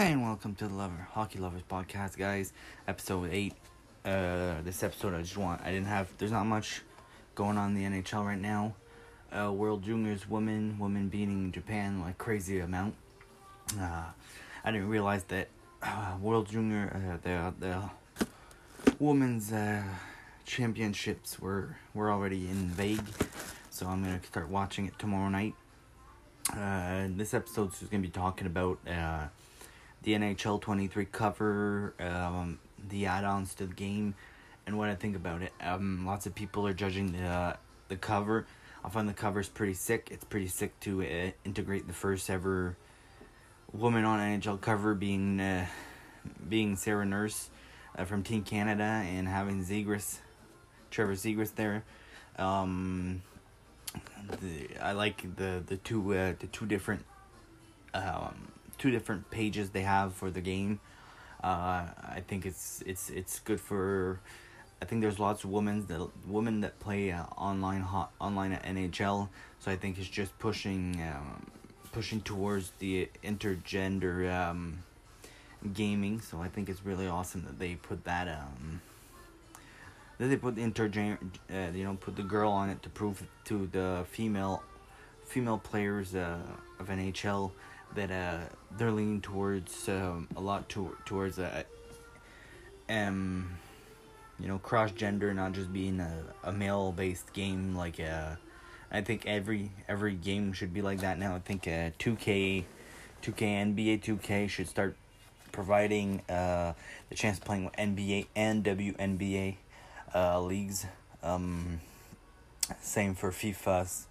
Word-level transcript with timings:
Hi 0.00 0.06
and 0.06 0.22
welcome 0.22 0.54
to 0.54 0.66
the 0.66 0.72
Lover 0.72 1.08
Hockey 1.12 1.38
Lovers 1.38 1.60
Podcast, 1.70 2.16
guys. 2.16 2.54
Episode 2.88 3.28
eight. 3.34 3.52
Uh, 4.02 4.54
this 4.64 4.82
episode 4.82 5.12
I 5.12 5.20
just 5.20 5.36
want 5.36 5.60
I 5.60 5.72
didn't 5.72 5.88
have. 5.88 6.08
There's 6.16 6.32
not 6.32 6.46
much 6.46 6.80
going 7.34 7.58
on 7.58 7.76
in 7.76 7.92
the 7.92 8.00
NHL 8.00 8.24
right 8.24 8.40
now. 8.40 8.76
Uh, 9.30 9.52
World 9.52 9.82
Juniors 9.82 10.26
women 10.26 10.78
women 10.78 11.10
beating 11.10 11.52
Japan 11.52 12.00
like 12.00 12.16
crazy 12.16 12.60
amount. 12.60 12.94
Uh, 13.78 14.04
I 14.64 14.72
didn't 14.72 14.88
realize 14.88 15.24
that 15.24 15.48
uh, 15.82 16.16
World 16.18 16.48
Junior 16.48 16.90
uh, 16.96 17.18
the 17.22 17.52
the 17.60 18.94
women's 18.98 19.52
uh, 19.52 19.82
championships 20.46 21.38
were 21.38 21.76
were 21.92 22.10
already 22.10 22.48
in 22.48 22.68
vague, 22.68 23.04
so 23.68 23.86
I'm 23.86 24.02
gonna 24.02 24.22
start 24.24 24.48
watching 24.48 24.86
it 24.86 24.98
tomorrow 24.98 25.28
night. 25.28 25.52
Uh, 26.56 27.08
this 27.10 27.34
episode 27.34 27.74
is 27.74 27.88
going 27.88 28.02
to 28.02 28.08
be 28.08 28.12
talking 28.12 28.46
about 28.46 28.78
uh, 28.88 29.26
the 30.02 30.12
NHL 30.12 30.60
23 30.60 31.04
cover, 31.06 31.94
um, 32.00 32.58
the 32.88 33.06
add-ons 33.06 33.54
to 33.54 33.66
the 33.66 33.74
game, 33.74 34.14
and 34.66 34.78
what 34.78 34.88
I 34.88 34.94
think 34.94 35.16
about 35.16 35.42
it. 35.42 35.52
Um, 35.60 36.06
lots 36.06 36.26
of 36.26 36.34
people 36.34 36.66
are 36.66 36.72
judging 36.72 37.12
the 37.12 37.26
uh, 37.26 37.56
the 37.88 37.96
cover. 37.96 38.46
I 38.84 38.88
find 38.88 39.08
the 39.08 39.12
cover 39.12 39.40
is 39.40 39.48
pretty 39.48 39.74
sick. 39.74 40.08
It's 40.10 40.24
pretty 40.24 40.48
sick 40.48 40.78
to 40.80 41.02
uh, 41.02 41.30
integrate 41.44 41.86
the 41.86 41.92
first 41.92 42.30
ever 42.30 42.76
woman 43.72 44.04
on 44.04 44.18
NHL 44.18 44.60
cover 44.60 44.94
being 44.94 45.40
uh, 45.40 45.66
being 46.48 46.76
Sarah 46.76 47.04
Nurse 47.04 47.50
uh, 47.96 48.04
from 48.04 48.22
Team 48.22 48.42
Canada 48.42 48.82
and 48.82 49.28
having 49.28 49.64
Zegras, 49.64 50.18
Trevor 50.90 51.14
Zegras 51.14 51.54
there. 51.54 51.84
Um, 52.38 53.22
the, 54.40 54.68
I 54.80 54.92
like 54.92 55.36
the 55.36 55.62
the 55.66 55.76
two 55.76 56.14
uh, 56.14 56.34
the 56.38 56.46
two 56.46 56.66
different 56.66 57.04
um, 57.92 58.49
two 58.80 58.90
different 58.90 59.30
pages 59.30 59.70
they 59.70 59.82
have 59.82 60.14
for 60.14 60.30
the 60.30 60.40
game. 60.40 60.80
Uh, 61.44 61.84
I 62.18 62.22
think 62.26 62.46
it's 62.46 62.82
it's 62.86 63.10
it's 63.10 63.38
good 63.38 63.60
for. 63.60 64.20
I 64.82 64.86
think 64.86 65.02
there's 65.02 65.18
lots 65.18 65.44
of 65.44 65.50
women 65.50 65.86
that 65.86 66.08
women 66.26 66.62
that 66.62 66.80
play 66.80 67.12
uh, 67.12 67.24
online 67.36 67.82
hot 67.82 68.10
online 68.18 68.52
at 68.52 68.64
NHL. 68.64 69.28
So 69.60 69.70
I 69.70 69.76
think 69.76 69.98
it's 69.98 70.08
just 70.08 70.36
pushing 70.38 71.00
um, 71.02 71.46
pushing 71.92 72.20
towards 72.22 72.72
the 72.78 73.08
intergender 73.22 74.32
um, 74.32 74.82
gaming. 75.74 76.20
So 76.20 76.40
I 76.40 76.48
think 76.48 76.68
it's 76.70 76.84
really 76.84 77.06
awesome 77.06 77.44
that 77.44 77.58
they 77.58 77.74
put 77.74 78.04
that 78.04 78.26
um, 78.28 78.80
that 80.18 80.28
they 80.28 80.36
put 80.36 80.56
the 80.56 80.62
intergender, 80.62 81.18
uh, 81.50 81.70
you 81.74 81.84
know, 81.84 81.96
put 82.00 82.16
the 82.16 82.22
girl 82.22 82.50
on 82.50 82.70
it 82.70 82.82
to 82.82 82.88
prove 82.88 83.26
to 83.44 83.66
the 83.72 84.04
female, 84.10 84.62
female 85.24 85.58
players 85.58 86.14
uh, 86.14 86.38
of 86.78 86.88
NHL 86.88 87.52
that 87.94 88.10
uh, 88.10 88.38
they're 88.76 88.90
leaning 88.90 89.20
towards 89.20 89.88
um, 89.88 90.28
a 90.36 90.40
lot 90.40 90.68
to, 90.70 90.96
towards 91.04 91.38
a, 91.38 91.64
um, 92.88 93.58
you 94.38 94.48
know, 94.48 94.58
cross 94.58 94.90
gender, 94.92 95.32
not 95.34 95.52
just 95.52 95.72
being 95.72 96.00
a, 96.00 96.24
a 96.44 96.52
male 96.52 96.92
based 96.92 97.32
game. 97.32 97.74
Like, 97.74 98.00
uh, 98.00 98.36
I 98.90 99.00
think 99.02 99.26
every 99.26 99.70
every 99.88 100.14
game 100.14 100.52
should 100.52 100.72
be 100.72 100.82
like 100.82 101.00
that 101.00 101.18
now. 101.18 101.36
I 101.36 101.38
think 101.40 101.68
uh, 101.68 101.90
two 101.98 102.16
K, 102.16 102.64
two 103.22 103.32
K 103.32 103.46
NBA 103.46 104.02
two 104.02 104.16
K 104.16 104.46
should 104.46 104.68
start 104.68 104.96
providing 105.52 106.22
uh, 106.28 106.72
the 107.08 107.14
chance 107.14 107.38
of 107.38 107.44
playing 107.44 107.64
with 107.64 107.76
NBA 107.76 108.26
and 108.34 108.64
WNBA 108.64 109.56
uh, 110.14 110.40
leagues. 110.40 110.86
Um, 111.22 111.80
same 112.80 113.14
for 113.14 113.30
FIFA. 113.30 114.06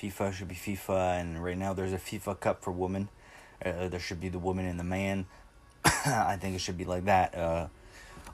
FIFA 0.00 0.32
should 0.32 0.48
be 0.48 0.54
FIFA, 0.54 1.20
and 1.20 1.42
right 1.42 1.56
now 1.56 1.72
there's 1.72 1.92
a 1.92 1.98
FIFA 1.98 2.40
Cup 2.40 2.62
for 2.62 2.70
women. 2.70 3.08
Uh, 3.64 3.88
there 3.88 4.00
should 4.00 4.20
be 4.20 4.28
the 4.28 4.38
woman 4.38 4.66
and 4.66 4.78
the 4.78 4.84
man. 4.84 5.26
I 5.84 6.36
think 6.40 6.54
it 6.54 6.60
should 6.60 6.78
be 6.78 6.84
like 6.84 7.04
that 7.06 7.34
uh, 7.34 7.68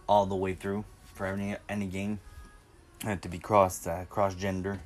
all 0.09 0.27
the 0.27 0.37
way 0.37 0.55
through 0.55 0.84
for 1.15 1.27
any 1.27 1.56
any 1.69 1.87
game. 1.87 2.21
To 3.21 3.28
be 3.28 3.38
cross 3.38 3.87
uh, 3.87 4.05
cross 4.09 4.34
gender. 4.34 4.81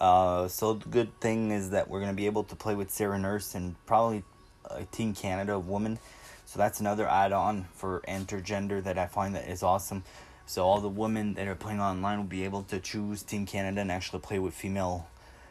Uh, 0.00 0.48
so 0.48 0.74
the 0.74 0.88
good 0.88 1.20
thing 1.20 1.52
is 1.52 1.70
that 1.70 1.88
we're 1.88 2.00
gonna 2.00 2.12
be 2.12 2.26
able 2.26 2.44
to 2.44 2.56
play 2.56 2.74
with 2.74 2.90
Sarah 2.90 3.18
Nurse 3.18 3.54
and 3.54 3.76
probably 3.86 4.24
uh, 4.68 4.80
Team 4.90 5.14
Canada 5.14 5.58
woman. 5.58 5.98
So 6.44 6.58
that's 6.58 6.80
another 6.80 7.08
add-on 7.08 7.66
for 7.74 8.02
intergender 8.06 8.82
that 8.84 8.98
I 8.98 9.06
find 9.06 9.34
that 9.34 9.48
is 9.48 9.62
awesome. 9.62 10.04
So 10.44 10.64
all 10.64 10.80
the 10.80 10.88
women 10.88 11.34
that 11.34 11.48
are 11.48 11.54
playing 11.54 11.80
online 11.80 12.18
will 12.18 12.24
be 12.24 12.44
able 12.44 12.62
to 12.64 12.78
choose 12.78 13.22
Team 13.22 13.46
Canada 13.46 13.80
and 13.80 13.90
actually 13.90 14.20
play 14.20 14.38
with 14.38 14.54
female 14.54 15.06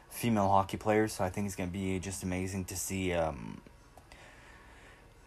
female 0.10 0.50
hockey 0.50 0.78
players. 0.78 1.14
So 1.14 1.24
I 1.24 1.30
think 1.30 1.48
it's 1.48 1.56
gonna 1.56 1.72
be 1.72 2.00
just 2.00 2.24
amazing 2.24 2.66
to 2.66 2.76
see. 2.76 3.14
Um, 3.14 3.62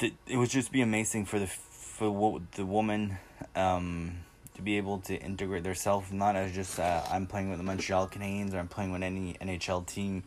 it 0.01 0.37
would 0.37 0.51
just 0.51 0.73
be 0.73 0.81
amazing 0.81 1.25
for 1.25 1.39
the 1.39 1.47
for 1.47 2.41
the 2.55 2.65
woman 2.65 3.19
um, 3.57 4.19
to 4.55 4.63
be 4.63 4.77
able 4.77 4.99
to 4.99 5.17
integrate 5.17 5.65
themselves 5.65 6.13
not 6.13 6.37
as 6.37 6.53
just 6.53 6.79
uh, 6.79 7.03
I'm 7.11 7.27
playing 7.27 7.51
with 7.51 7.59
the 7.59 7.65
Montreal 7.65 8.09
Canadiens 8.09 8.55
or 8.55 8.59
I'm 8.59 8.69
playing 8.69 8.93
with 8.93 9.03
any 9.03 9.35
NHL 9.41 9.87
team, 9.87 10.25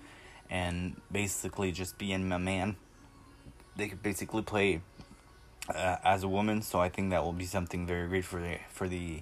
and 0.49 0.99
basically 1.11 1.71
just 1.71 1.97
being 1.97 2.31
a 2.31 2.39
man. 2.39 2.75
They 3.77 3.87
could 3.87 4.03
basically 4.03 4.41
play 4.41 4.81
uh, 5.73 5.95
as 6.03 6.23
a 6.23 6.27
woman, 6.27 6.61
so 6.61 6.79
I 6.79 6.89
think 6.89 7.11
that 7.11 7.23
will 7.23 7.31
be 7.33 7.45
something 7.45 7.87
very 7.87 8.07
great 8.07 8.25
for 8.25 8.41
the 8.41 8.57
for 8.69 8.87
the 8.87 9.21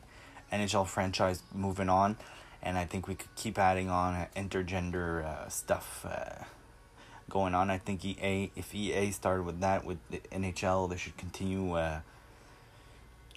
NHL 0.51 0.87
franchise 0.87 1.43
moving 1.53 1.89
on, 1.89 2.17
and 2.63 2.77
I 2.77 2.85
think 2.85 3.07
we 3.07 3.13
could 3.13 3.33
keep 3.35 3.59
adding 3.59 3.89
on 3.89 4.25
intergender 4.35 5.23
uh, 5.23 5.47
stuff 5.49 6.03
uh, 6.09 6.45
going 7.29 7.55
on. 7.55 7.69
I 7.69 7.77
think 7.77 8.03
EA, 8.03 8.51
if 8.55 8.73
EA 8.73 9.11
started 9.11 9.43
with 9.43 9.61
that 9.61 9.85
with 9.85 9.97
the 10.09 10.19
NHL, 10.31 10.89
they 10.89 10.97
should 10.97 11.17
continue 11.17 11.73
uh, 11.73 11.99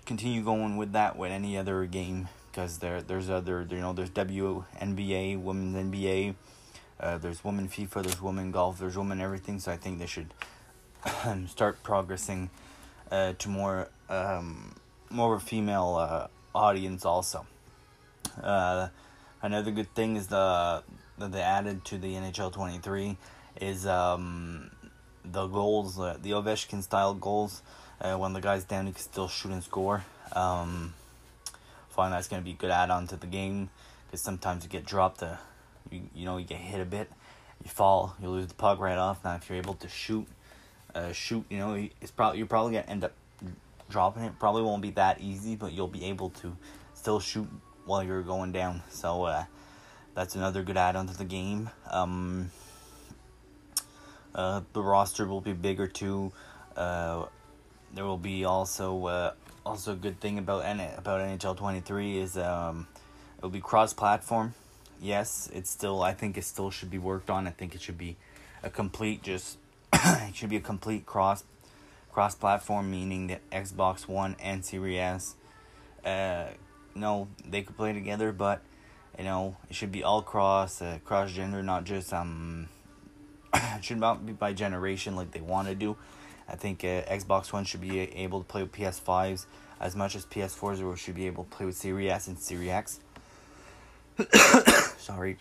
continue 0.05 0.43
going 0.43 0.77
with 0.77 0.93
that 0.93 1.17
with 1.17 1.31
any 1.31 1.57
other 1.57 1.85
game 1.87 2.29
because 2.51 2.79
there 2.79 3.01
there's 3.01 3.31
other 3.31 3.67
you 3.71 3.79
know 3.79 3.93
there's 3.93 4.11
WNBA, 4.11 5.41
women's 5.41 5.93
NBA, 5.93 6.35
uh, 7.01 7.19
there's 7.19 7.45
women 7.45 7.69
FIFA, 7.69 8.03
there's 8.03 8.23
women 8.23 8.51
golf, 8.51 8.79
there's 8.79 8.97
women 8.97 9.21
everything. 9.21 9.59
So 9.59 9.73
I 9.73 9.77
think 9.77 9.99
they 9.99 10.07
should 10.07 10.35
start 11.47 11.83
progressing 11.83 12.51
uh, 13.11 13.33
to 13.39 13.49
more 13.49 13.89
um, 14.09 14.75
more 15.11 15.35
of 15.35 15.43
a 15.43 15.45
female 15.45 15.97
uh, 15.97 16.27
audience 16.55 17.05
also. 17.05 17.47
Uh, 18.43 18.89
another 19.41 19.71
good 19.71 19.93
thing 19.95 20.17
is 20.17 20.29
the 20.29 20.83
that 21.19 21.33
they 21.33 21.41
added 21.41 21.85
to 21.87 21.99
the 21.99 22.15
NHL 22.15 22.53
twenty 22.53 22.79
three 22.79 23.17
is 23.61 23.87
um, 23.87 24.71
the 25.25 25.47
goals, 25.47 25.99
uh, 25.99 26.17
the 26.23 26.31
Ovechkin 26.31 26.83
style 26.83 27.15
goals. 27.15 27.63
Uh, 28.01 28.17
when 28.17 28.33
the 28.33 28.41
guy's 28.41 28.65
down, 28.65 28.87
he 28.87 28.93
can 28.93 29.03
still 29.03 29.29
shoot 29.29 29.53
and 29.53 29.63
score. 29.63 30.05
Um, 30.33 30.95
find 31.91 32.13
that's 32.13 32.29
gonna 32.29 32.43
be 32.43 32.53
a 32.53 32.55
good 32.55 32.71
add 32.71 32.91
on 32.91 33.07
to 33.09 33.17
the 33.17 33.27
game 33.27 33.71
because 34.07 34.23
sometimes 34.23 34.65
you 34.65 34.71
get 34.71 34.85
dropped. 34.85 35.23
Uh, 35.23 35.37
you 35.91 36.03
you 36.15 36.25
know 36.25 36.39
you 36.39 36.45
get 36.45 36.59
hit 36.59 36.81
a 36.81 36.85
bit, 36.85 37.11
you 37.63 37.71
fall, 37.71 38.17
you 38.21 38.29
lose 38.29 38.47
the 38.47 38.55
puck 38.55 38.81
right 38.81 38.99
off. 38.99 39.23
Now 39.25 39.37
if 39.37 39.49
you're 39.49 39.59
able 39.59 39.75
to 39.75 39.89
shoot, 39.89 40.27
uh, 40.95 41.13
shoot, 41.13 41.45
you 41.49 41.59
know 41.59 41.89
it's 42.01 42.11
probably 42.11 42.39
you're 42.39 42.47
probably 42.47 42.73
gonna 42.73 42.87
end 42.87 43.05
up 43.05 43.13
dropping 43.89 44.25
it. 44.25 44.39
Probably 44.39 44.63
won't 44.63 44.83
be 44.83 44.91
that 44.93 45.21
easy, 45.21 45.55
but 45.55 45.73
you'll 45.73 45.87
be 45.87 46.07
able 46.07 46.31
to 46.31 46.57
still 46.95 47.21
shoot 47.21 47.49
while 47.85 48.03
you're 48.03 48.23
going 48.23 48.53
down. 48.53 48.83
So 48.91 49.25
uh, 49.25 49.45
that's 50.15 50.35
another 50.35 50.63
good 50.63 50.77
add-on 50.77 51.07
to 51.09 51.17
the 51.17 51.25
game. 51.25 51.71
Um, 51.91 52.51
uh, 54.35 54.63
the 54.73 54.83
roster 54.83 55.27
will 55.27 55.41
be 55.41 55.53
bigger 55.53 55.87
too. 55.87 56.33
Uh, 56.77 57.27
there 57.95 58.05
will 58.05 58.19
be 58.19 58.45
also 58.45 59.07
uh, 59.07 59.33
also 59.65 59.93
a 59.93 59.97
good 59.97 60.21
thing 60.21 60.39
about 60.39 60.65
N- 60.65 60.81
about 60.97 61.21
NHL 61.21 61.57
twenty 61.57 61.81
three 61.81 62.19
is 62.19 62.37
um, 62.37 62.87
it 63.37 63.43
will 63.43 63.51
be 63.51 63.61
cross 63.61 63.93
platform. 63.93 64.55
Yes, 65.01 65.51
it's 65.53 65.71
still 65.71 66.03
I 66.03 66.15
think 66.15 66.39
it 66.39 66.45
still 66.45 66.71
should 66.71 66.91
be 66.91 66.99
worked 66.99 67.31
on. 67.31 67.47
I 67.47 67.51
think 67.51 67.75
it 67.75 67.83
should 67.83 67.99
be 67.99 68.17
a 68.63 68.71
complete 68.71 69.23
just 69.23 69.59
it 69.93 70.35
should 70.35 70.51
be 70.51 70.57
a 70.57 70.61
complete 70.61 71.07
cross 71.07 71.45
cross 72.11 72.35
platform 72.35 72.91
meaning 72.91 73.27
that 73.29 73.51
Xbox 73.51 74.07
One 74.07 74.37
and 74.41 74.65
Series 74.65 74.99
S 74.99 75.35
uh 76.05 76.47
no 76.95 77.29
they 77.45 77.63
could 77.63 77.77
play 77.77 77.93
together 77.93 78.33
but 78.33 78.61
you 79.17 79.25
know 79.25 79.57
it 79.71 79.77
should 79.77 79.93
be 79.93 80.03
all 80.03 80.21
cross 80.23 80.83
uh, 80.83 80.99
cross 81.05 81.31
gender 81.31 81.63
not 81.63 81.85
just 81.85 82.13
um 82.13 82.69
should 83.81 83.99
not 83.99 84.25
be 84.25 84.33
by 84.33 84.53
generation 84.53 85.17
like 85.17 85.31
they 85.33 85.41
want 85.41 85.69
to 85.69 85.75
do. 85.75 85.97
I 86.49 86.57
think 86.57 86.85
uh, 86.85 87.03
Xbox 87.03 87.53
One 87.53 87.65
should 87.65 87.81
be 87.81 88.01
able 88.01 88.41
to 88.41 88.47
play 88.47 88.63
with 88.63 88.73
PS5s 88.73 89.47
as 89.81 89.97
much 89.97 90.15
as 90.15 90.25
PS4s 90.27 90.83
or 90.85 90.97
should 90.97 91.15
be 91.15 91.27
able 91.27 91.45
to 91.45 91.51
play 91.51 91.67
with 91.67 91.77
Series 91.77 92.11
S 92.11 92.29
and 92.29 92.39
Series 92.39 92.69
X. 92.69 93.01
Sorry. 94.99 95.37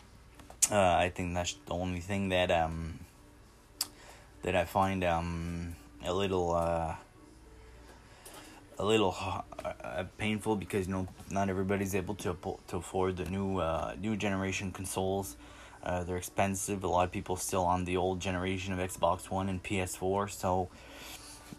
Uh, 0.71 0.77
I 0.79 1.11
think 1.13 1.33
that's 1.33 1.55
the 1.65 1.73
only 1.73 1.99
thing 1.99 2.29
that 2.29 2.49
um 2.51 2.99
that 4.43 4.55
I 4.55 4.65
find 4.65 5.03
um 5.03 5.75
a 6.05 6.13
little 6.13 6.53
uh, 6.53 6.95
a 8.79 8.85
little 8.85 9.15
uh, 9.63 10.03
painful 10.17 10.55
because 10.55 10.87
you 10.87 10.93
know 10.93 11.07
not 11.29 11.49
everybody's 11.49 11.93
able 11.93 12.15
to 12.15 12.35
to 12.67 12.77
afford 12.77 13.17
the 13.17 13.25
new 13.25 13.57
uh, 13.57 13.95
new 13.99 14.15
generation 14.15 14.71
consoles. 14.71 15.35
Uh, 15.83 16.03
they're 16.03 16.17
expensive. 16.17 16.83
A 16.83 16.87
lot 16.87 17.05
of 17.05 17.11
people 17.11 17.35
still 17.35 17.63
on 17.63 17.85
the 17.85 17.97
old 17.97 18.19
generation 18.19 18.73
of 18.73 18.79
Xbox 18.79 19.29
One 19.29 19.49
and 19.49 19.61
PS4. 19.63 20.29
So, 20.29 20.69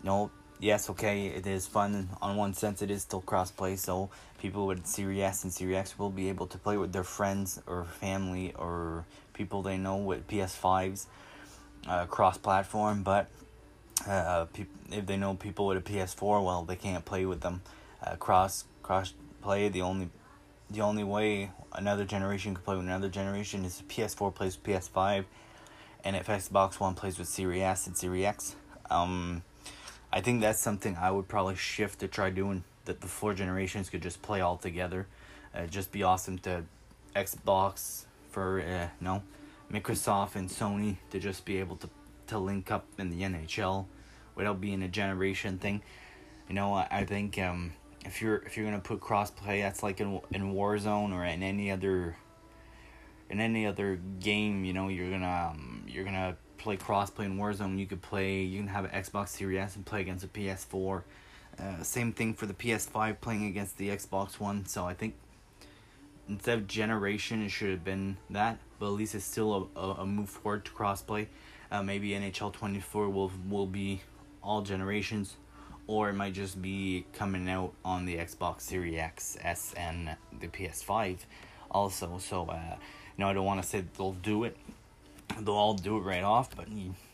you 0.03 0.07
know, 0.07 0.31
yes, 0.61 0.89
okay, 0.91 1.27
it 1.27 1.47
is 1.47 1.67
fun. 1.67 2.09
On 2.23 2.37
one 2.37 2.55
sense, 2.55 2.83
it 2.83 2.91
is 2.91 3.03
still 3.03 3.21
crossplay, 3.21 3.77
so 3.77 4.11
people 4.41 4.67
with 4.67 4.87
Series 4.87 5.21
S 5.21 5.45
and 5.45 5.53
Series 5.53 5.77
X 5.77 5.99
will 5.99 6.11
be 6.11 6.29
able 6.29 6.47
to 6.47 6.59
play 6.59 6.77
with 6.77 6.93
their 6.93 7.05
friends 7.05 7.61
or 7.67 7.85
family 7.85 8.55
or 8.57 9.05
people 9.35 9.63
they 9.63 9.77
know 9.77 9.97
with 9.97 10.27
PS5s 10.29 11.07
uh, 11.89 12.07
cross 12.07 12.39
platform. 12.39 13.03
But 13.03 13.29
uh, 14.07 14.47
pe- 14.53 14.67
if 14.91 15.07
they 15.07 15.17
know 15.17 15.35
people 15.35 15.67
with 15.67 15.79
a 15.79 15.81
PS4, 15.81 16.45
well, 16.45 16.63
they 16.63 16.77
can't 16.77 17.05
play 17.05 17.27
with 17.27 17.41
them 17.41 17.63
uh, 18.03 18.17
cross 18.17 18.65
cross 18.83 19.15
play. 19.41 19.69
The 19.69 19.83
only 19.83 20.11
the 20.73 20.81
only 20.81 21.05
way 21.05 21.51
another 21.73 22.05
generation 22.05 22.55
could 22.55 22.65
play 22.65 22.77
with 22.77 22.87
another 22.87 23.09
generation 23.09 23.65
is 23.65 23.83
PS4 23.89 24.35
plays 24.35 24.57
with 24.57 24.65
PS5, 24.65 25.25
and 26.05 26.17
if 26.17 26.27
Xbox 26.27 26.81
One 26.81 26.95
plays 26.95 27.19
with 27.19 27.29
Series 27.29 27.63
S 27.63 27.87
and 27.87 27.97
Series 27.97 28.25
X. 28.25 28.57
Um, 28.91 29.43
I 30.13 30.21
think 30.21 30.41
that's 30.41 30.61
something 30.61 30.97
I 30.97 31.11
would 31.11 31.29
probably 31.29 31.57
shift 31.57 32.01
to 32.01 32.09
try 32.09 32.31
doing. 32.31 32.65
That 32.85 33.01
the 33.01 33.07
four 33.07 33.33
generations 33.33 33.89
could 33.89 34.03
just 34.03 34.23
play 34.23 34.41
all 34.41 34.57
together. 34.57 35.07
Uh, 35.55 35.67
just 35.67 35.93
be 35.93 36.03
awesome 36.03 36.39
to 36.39 36.65
Xbox 37.15 38.07
for 38.31 38.61
uh, 38.61 38.89
no 39.01 39.23
Microsoft 39.73 40.35
and 40.35 40.49
Sony 40.49 40.97
to 41.11 41.21
just 41.21 41.45
be 41.45 41.59
able 41.59 41.77
to 41.77 41.89
to 42.27 42.39
link 42.39 42.71
up 42.71 42.87
in 42.99 43.11
the 43.11 43.23
NHL 43.23 43.87
without 44.35 44.61
being 44.61 44.83
a 44.83 44.89
generation 44.89 45.59
thing. 45.59 45.83
You 46.49 46.55
know, 46.55 46.75
I, 46.75 46.89
I 46.91 47.05
think 47.05 47.39
um, 47.39 47.73
if 48.05 48.21
you're 48.21 48.37
if 48.39 48.57
you're 48.57 48.67
gonna 48.67 48.81
put 48.81 49.01
crossplay, 49.01 49.63
that's 49.63 49.83
like 49.83 50.01
in 50.01 50.21
in 50.33 50.55
Warzone 50.55 51.13
or 51.13 51.25
in 51.25 51.43
any 51.43 51.71
other 51.71 52.17
in 53.31 53.41
any 53.41 53.67
other 53.67 54.01
game. 54.21 54.65
You 54.65 54.73
know, 54.73 54.89
you're 54.89 55.11
gonna 55.11 55.51
um, 55.53 55.85
you're 55.87 56.05
gonna 56.05 56.37
play 56.59 56.77
crossplay 56.77 57.27
in 57.27 57.39
Warzone. 57.39 57.79
You 57.79 57.87
could 57.87 58.03
play. 58.03 58.43
You 58.43 58.61
can 58.61 58.69
have 58.69 58.85
an 58.85 58.91
Xbox 58.91 59.29
Series 59.29 59.59
S 59.59 59.77
and 59.77 59.87
play 59.87 60.01
against 60.01 60.25
a 60.25 60.29
PS4. 60.29 61.03
Uh, 61.59 61.83
same 61.83 62.13
thing 62.13 62.35
for 62.35 62.47
the 62.47 62.55
PS5 62.55 63.21
playing 63.21 63.47
against 63.47 63.77
the 63.77 63.89
Xbox 63.89 64.41
One. 64.41 64.65
So 64.67 64.85
I 64.87 64.95
think 64.95 65.15
instead 66.29 66.59
of 66.59 66.67
generation, 66.67 67.43
it 67.43 67.51
should 67.51 67.71
have 67.71 67.85
been 67.85 68.17
that. 68.31 68.59
But 68.79 68.87
at 68.87 68.93
least 68.93 69.15
it's 69.15 69.25
still 69.25 69.71
a, 69.77 69.81
a, 69.81 69.91
a 70.01 70.07
move 70.07 70.31
forward 70.31 70.65
to 70.65 70.71
crossplay. 70.71 71.27
Uh, 71.71 71.83
maybe 71.83 72.11
NHL 72.11 72.53
24 72.53 73.09
will 73.09 73.33
will 73.49 73.67
be 73.67 74.03
all 74.43 74.63
generations, 74.63 75.37
or 75.93 76.09
it 76.09 76.15
might 76.15 76.33
just 76.33 76.63
be 76.63 77.05
coming 77.13 77.51
out 77.51 77.75
on 77.85 78.07
the 78.07 78.17
Xbox 78.17 78.63
Series 78.63 78.97
X, 78.97 79.37
S, 79.43 79.75
and 79.77 80.17
the 80.41 80.49
PS5 80.49 81.19
also. 81.71 82.17
So, 82.17 82.47
uh, 82.47 82.77
you 83.15 83.23
know, 83.23 83.29
I 83.29 83.35
don't 83.35 83.45
want 83.45 83.63
to 83.63 83.69
say 83.69 83.85
they'll 83.99 84.13
do 84.13 84.45
it. 84.45 84.57
They'll 85.39 85.55
all 85.55 85.75
do 85.75 85.99
it 85.99 86.01
right 86.01 86.23
off, 86.23 86.57
but 86.57 86.67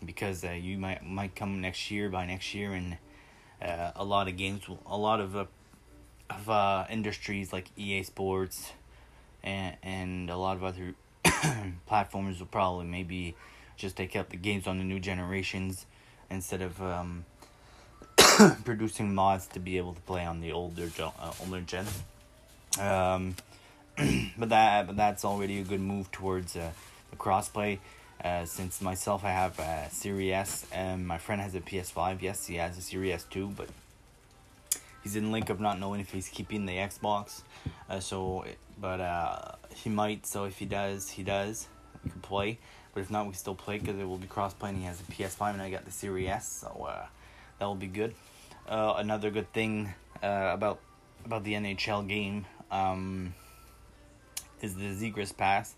because 0.06 0.44
uh, 0.44 0.50
you 0.52 0.78
might 0.78 1.04
might 1.04 1.34
come 1.34 1.60
next 1.60 1.90
year 1.90 2.08
by 2.08 2.24
next 2.24 2.54
year, 2.54 2.72
and 2.72 2.98
uh, 3.60 3.90
a 3.96 4.04
lot 4.04 4.28
of 4.28 4.36
games, 4.36 4.68
will, 4.68 4.78
a 4.86 4.96
lot 4.96 5.18
of 5.18 5.34
uh, 5.34 5.46
of 6.30 6.48
uh, 6.48 6.84
industries 6.88 7.52
like 7.52 7.72
EA 7.76 8.04
Sports, 8.04 8.74
and 9.42 9.76
and 9.82 10.30
a 10.30 10.36
lot 10.36 10.56
of 10.56 10.62
other 10.62 10.94
platforms 11.86 12.38
will 12.38 12.46
probably 12.46 12.86
maybe 12.86 13.34
just 13.76 13.96
take 13.96 14.14
out 14.14 14.30
the 14.30 14.36
games 14.36 14.68
on 14.68 14.78
the 14.78 14.84
new 14.84 15.00
generations 15.00 15.86
instead 16.30 16.62
of 16.62 16.80
um, 16.80 17.24
producing 18.64 19.14
mods 19.14 19.46
to 19.48 19.60
be 19.60 19.78
able 19.78 19.94
to 19.94 20.00
play 20.02 20.24
on 20.24 20.40
the 20.40 20.52
older 20.52 20.90
uh, 21.00 21.32
older 21.40 21.60
gen. 21.60 21.86
Um, 22.78 23.34
but 24.38 24.48
that 24.50 24.86
but 24.86 24.96
that's 24.96 25.24
already 25.24 25.60
a 25.60 25.64
good 25.64 25.80
move 25.80 26.10
towards 26.12 26.56
uh, 26.56 26.70
the 27.10 27.16
crossplay. 27.16 27.78
Uh, 28.22 28.44
since 28.44 28.80
myself, 28.80 29.24
I 29.24 29.30
have 29.30 29.58
a 29.60 29.88
Series 29.90 30.32
S, 30.32 30.66
and 30.72 31.06
my 31.06 31.18
friend 31.18 31.40
has 31.40 31.54
a 31.54 31.60
PS5. 31.60 32.20
Yes, 32.20 32.46
he 32.46 32.56
has 32.56 32.76
a 32.76 32.80
Series 32.80 33.14
S 33.14 33.24
too, 33.24 33.52
but 33.56 33.68
he's 35.02 35.14
in 35.14 35.30
link 35.30 35.50
of 35.50 35.60
not 35.60 35.78
knowing 35.78 36.00
if 36.00 36.10
he's 36.10 36.28
keeping 36.28 36.66
the 36.66 36.74
Xbox. 36.76 37.42
Uh, 37.88 38.00
so, 38.00 38.44
but 38.80 39.00
uh, 39.00 39.52
he 39.74 39.88
might. 39.88 40.26
So 40.26 40.44
if 40.44 40.58
he 40.58 40.66
does, 40.66 41.10
he 41.10 41.22
does. 41.22 41.68
We 42.04 42.10
can 42.10 42.20
play. 42.20 42.58
But 42.92 43.00
if 43.00 43.10
not, 43.10 43.26
we 43.26 43.34
still 43.34 43.54
play 43.54 43.78
because 43.78 43.98
it 43.98 44.04
will 44.08 44.18
be 44.18 44.26
cross 44.26 44.54
playing. 44.54 44.78
He 44.78 44.84
has 44.84 45.00
a 45.00 45.04
PS5 45.04 45.52
and 45.54 45.62
I 45.62 45.70
got 45.70 45.84
the 45.84 45.92
Series 45.92 46.28
S, 46.28 46.48
so 46.48 46.88
uh, 46.88 47.06
that 47.58 47.66
will 47.66 47.74
be 47.74 47.86
good. 47.86 48.14
Uh, 48.68 48.94
another 48.96 49.30
good 49.30 49.52
thing 49.52 49.92
uh, 50.22 50.50
about 50.52 50.80
about 51.24 51.44
the 51.44 51.54
NHL 51.54 52.08
game 52.08 52.46
um, 52.70 53.34
is 54.62 54.74
the 54.74 54.94
Zegras 54.94 55.36
pass 55.36 55.74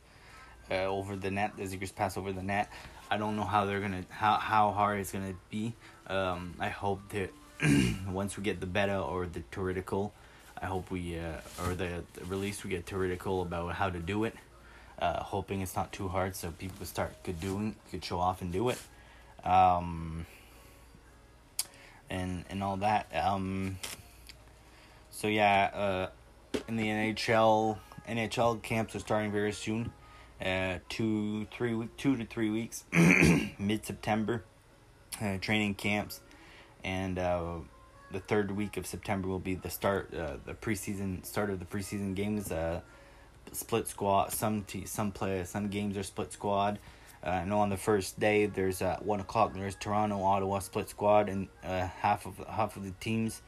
uh, 0.71 0.85
over 0.85 1.17
the 1.17 1.31
net. 1.31 1.53
The 1.56 1.65
Zegras 1.65 1.94
pass 1.94 2.17
over 2.17 2.32
the 2.32 2.43
net. 2.43 2.71
I 3.11 3.17
don't 3.17 3.37
know 3.37 3.44
how 3.44 3.65
they're 3.65 3.81
gonna 3.81 4.05
how 4.09 4.35
how 4.37 4.73
hard 4.73 5.00
it's 5.00 5.12
gonna 5.12 5.35
be. 5.50 5.73
Um, 6.06 6.55
I 6.59 6.69
hope 6.69 7.00
that 7.11 7.31
once 8.09 8.37
we 8.37 8.43
get 8.43 8.61
the 8.61 8.67
beta 8.67 8.99
or 8.99 9.27
the 9.27 9.43
theoretical, 9.53 10.12
I 10.61 10.67
hope 10.67 10.91
we 10.91 11.19
uh, 11.19 11.41
or 11.65 11.75
the, 11.75 12.03
the 12.15 12.25
release 12.27 12.65
we 12.65 12.71
get 12.71 12.87
theoretical 12.87 13.43
about 13.43 13.75
how 13.75 13.91
to 13.91 13.99
do 13.99 14.25
it 14.25 14.35
uh, 15.00 15.23
hoping 15.23 15.61
it's 15.61 15.77
not 15.77 15.93
too 15.93 16.09
hard 16.09 16.37
so 16.37 16.50
people 16.53 16.85
start 16.87 17.12
could 17.25 17.41
doing 17.41 17.75
could 17.91 18.05
show 18.05 18.19
off 18.19 18.43
and 18.43 18.53
do 18.53 18.69
it 18.69 18.79
um, 19.44 20.27
and 22.10 22.44
and 22.50 22.62
all 22.62 22.76
that 22.76 23.06
um, 23.14 23.78
so 25.10 25.28
yeah 25.28 25.70
uh, 26.52 26.58
in 26.68 26.76
the 26.76 26.84
NHL 26.84 27.78
NHL 28.08 28.62
camps 28.62 28.94
are 28.94 28.98
starting 28.98 29.32
very 29.32 29.52
soon 29.52 29.92
uh, 30.44 30.78
two 30.88 31.46
three 31.52 31.88
two 31.96 32.16
to 32.16 32.26
three 32.26 32.50
weeks 32.50 32.84
mid 33.58 33.86
September 33.86 34.44
uh, 35.22 35.38
training 35.38 35.74
camps 35.74 36.20
and 36.84 37.18
uh, 37.18 37.54
the 38.10 38.20
third 38.20 38.50
week 38.50 38.76
of 38.76 38.86
September 38.86 39.28
will 39.28 39.38
be 39.38 39.54
the 39.54 39.70
start 39.70 40.12
uh, 40.14 40.36
the 40.44 40.54
preseason 40.54 41.24
start 41.24 41.50
of 41.50 41.58
the 41.58 41.64
preseason 41.64 42.14
games 42.14 42.50
uh, 42.50 42.81
split 43.52 43.88
squad. 43.88 44.32
Some 44.32 44.62
t- 44.64 44.86
some 44.86 45.12
play 45.12 45.44
some 45.44 45.69
games 45.69 45.96
are 45.96 46.02
split 46.02 46.32
squad. 46.32 46.79
Uh, 47.24 47.31
I 47.31 47.44
know 47.44 47.60
on 47.60 47.69
the 47.69 47.77
first 47.77 48.19
day 48.19 48.46
there's 48.46 48.81
at 48.81 49.05
one 49.05 49.20
o'clock 49.20 49.53
there's 49.55 49.74
Toronto 49.74 50.22
Ottawa 50.22 50.60
split 50.60 50.89
squad 50.89 51.29
and 51.29 51.48
uh, 51.62 51.86
half 51.86 52.27
of 52.27 52.39
half 52.48 52.77
of 52.77 52.84
the 52.84 52.93
teams, 53.00 53.43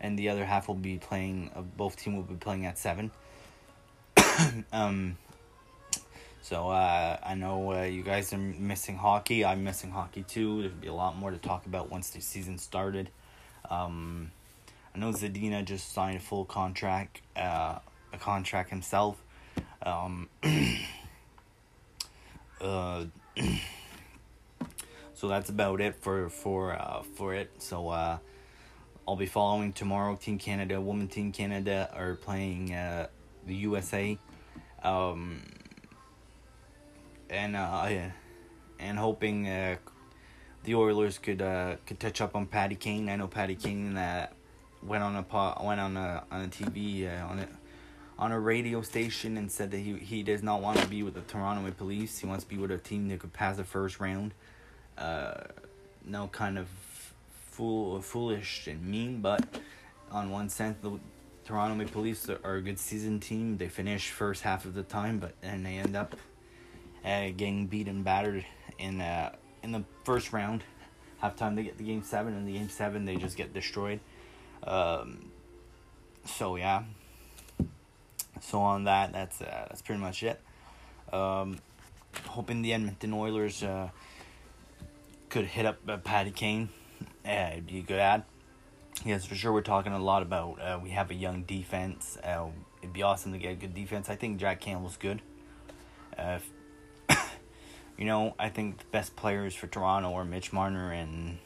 and 0.00 0.18
the 0.18 0.28
other 0.28 0.44
half 0.44 0.68
will 0.68 0.74
be 0.74 0.98
playing. 0.98 1.50
Uh, 1.54 1.62
both 1.62 1.96
team 1.96 2.16
will 2.16 2.22
be 2.22 2.34
playing 2.34 2.66
at 2.66 2.78
seven. 2.78 3.10
um. 4.72 5.16
So 6.42 6.68
uh, 6.68 7.16
I 7.24 7.34
know 7.36 7.72
uh, 7.72 7.84
you 7.84 8.02
guys 8.02 8.30
are 8.34 8.38
missing 8.38 8.98
hockey. 8.98 9.46
I'm 9.46 9.64
missing 9.64 9.90
hockey 9.90 10.24
too. 10.24 10.60
There'll 10.60 10.76
be 10.76 10.88
a 10.88 10.92
lot 10.92 11.16
more 11.16 11.30
to 11.30 11.38
talk 11.38 11.64
about 11.64 11.90
once 11.90 12.10
the 12.10 12.20
season 12.20 12.58
started. 12.58 13.08
Um, 13.70 14.30
I 14.94 14.98
know 14.98 15.10
Zadina 15.10 15.64
just 15.64 15.94
signed 15.94 16.18
a 16.18 16.20
full 16.20 16.44
contract, 16.44 17.22
uh, 17.34 17.78
a 18.12 18.18
contract 18.18 18.68
himself. 18.68 19.16
Um, 19.80 20.28
uh, 22.64 23.04
so 25.14 25.28
that's 25.28 25.50
about 25.50 25.80
it 25.80 25.94
for 26.00 26.28
for 26.28 26.72
uh, 26.72 27.02
for 27.14 27.34
it. 27.34 27.50
So 27.58 27.88
uh, 27.88 28.18
I'll 29.06 29.16
be 29.16 29.26
following 29.26 29.72
tomorrow. 29.72 30.16
Team 30.16 30.38
Canada, 30.38 30.80
Women 30.80 31.08
Team 31.08 31.30
Canada 31.30 31.90
are 31.94 32.14
playing 32.14 32.74
uh, 32.74 33.08
the 33.46 33.54
USA, 33.54 34.18
um, 34.82 35.42
and 37.28 37.54
uh, 37.54 37.90
and 38.78 38.98
hoping 38.98 39.46
uh, 39.46 39.76
the 40.64 40.74
Oilers 40.74 41.18
could 41.18 41.42
uh, 41.42 41.76
could 41.86 42.00
touch 42.00 42.20
up 42.20 42.34
on 42.34 42.46
Patty 42.46 42.74
Kane. 42.74 43.08
I 43.08 43.16
know 43.16 43.28
Patty 43.28 43.54
Kane 43.54 43.94
that 43.94 44.32
went 44.82 45.02
on 45.02 45.16
a 45.16 45.22
pot 45.22 45.64
went 45.64 45.80
on 45.80 45.96
a 45.96 46.24
on 46.30 46.44
a 46.44 46.48
TV 46.48 47.06
uh, 47.06 47.26
on 47.26 47.38
it 47.38 47.48
on 48.18 48.32
a 48.32 48.38
radio 48.38 48.82
station 48.82 49.36
and 49.36 49.50
said 49.50 49.70
that 49.72 49.78
he 49.78 49.94
he 49.94 50.22
does 50.22 50.42
not 50.42 50.62
want 50.62 50.78
to 50.78 50.86
be 50.86 51.02
with 51.02 51.14
the 51.14 51.20
Toronto 51.22 51.62
Maple 51.62 51.86
Leafs. 51.88 52.18
He 52.18 52.26
wants 52.26 52.44
to 52.44 52.50
be 52.50 52.56
with 52.56 52.70
a 52.70 52.78
team 52.78 53.08
that 53.08 53.20
could 53.20 53.32
pass 53.32 53.56
the 53.56 53.64
first 53.64 54.00
round. 54.00 54.34
Uh, 54.96 55.34
no, 56.04 56.28
kind 56.28 56.58
of 56.58 56.68
fool, 57.50 58.00
foolish 58.00 58.66
and 58.66 58.84
mean, 58.84 59.20
but 59.20 59.44
on 60.10 60.30
one 60.30 60.48
sense, 60.48 60.76
the 60.82 60.98
Toronto 61.44 61.74
Maple 61.74 62.02
Leafs 62.02 62.28
are 62.28 62.54
a 62.54 62.62
good 62.62 62.78
season 62.78 63.20
team. 63.20 63.56
They 63.56 63.68
finish 63.68 64.10
first 64.10 64.42
half 64.42 64.64
of 64.64 64.74
the 64.74 64.82
time, 64.82 65.18
but 65.18 65.34
then 65.40 65.62
they 65.62 65.76
end 65.76 65.96
up 65.96 66.16
uh, 67.04 67.28
getting 67.36 67.66
beat 67.66 67.88
and 67.88 68.04
battered 68.04 68.44
in 68.78 69.00
uh, 69.00 69.34
in 69.62 69.72
the 69.72 69.84
first 70.04 70.32
round. 70.32 70.62
Halftime 71.22 71.56
they 71.56 71.62
get 71.64 71.78
the 71.78 71.84
game 71.84 72.02
seven, 72.02 72.34
and 72.34 72.46
the 72.46 72.52
game 72.52 72.68
seven 72.68 73.04
they 73.04 73.16
just 73.16 73.36
get 73.36 73.52
destroyed. 73.52 74.00
Um, 74.62 75.30
so 76.24 76.56
yeah, 76.56 76.84
so 78.40 78.60
on 78.60 78.84
that, 78.84 79.12
that's 79.12 79.40
uh, 79.40 79.66
that's 79.68 79.82
pretty 79.82 80.00
much 80.00 80.22
it. 80.22 80.40
Um, 81.12 81.58
hoping 82.26 82.62
the 82.62 82.72
Edmonton 82.72 83.12
Oilers 83.12 83.62
uh, 83.62 83.90
could 85.28 85.46
hit 85.46 85.66
up 85.66 85.78
uh, 85.88 85.96
Patty 85.98 86.30
Kane. 86.30 86.68
Yeah, 87.24 87.50
it'd 87.50 87.66
be 87.66 87.78
a 87.78 87.82
good 87.82 87.98
ad. 87.98 88.24
Yes, 89.04 89.24
for 89.24 89.34
sure. 89.34 89.52
We're 89.52 89.62
talking 89.62 89.92
a 89.92 89.98
lot 89.98 90.22
about 90.22 90.60
uh, 90.60 90.78
we 90.82 90.90
have 90.90 91.10
a 91.10 91.14
young 91.14 91.42
defense. 91.42 92.16
Uh, 92.22 92.46
it'd 92.82 92.92
be 92.92 93.02
awesome 93.02 93.32
to 93.32 93.38
get 93.38 93.52
a 93.52 93.56
good 93.56 93.74
defense. 93.74 94.08
I 94.08 94.16
think 94.16 94.38
Jack 94.38 94.60
Campbell's 94.60 94.96
good. 94.96 95.20
Uh, 96.16 96.38
you 97.98 98.04
know, 98.04 98.34
I 98.38 98.48
think 98.48 98.78
the 98.78 98.84
best 98.92 99.16
players 99.16 99.54
for 99.54 99.66
Toronto 99.66 100.14
are 100.14 100.24
Mitch 100.24 100.52
Marner 100.52 100.92
and 100.92 101.38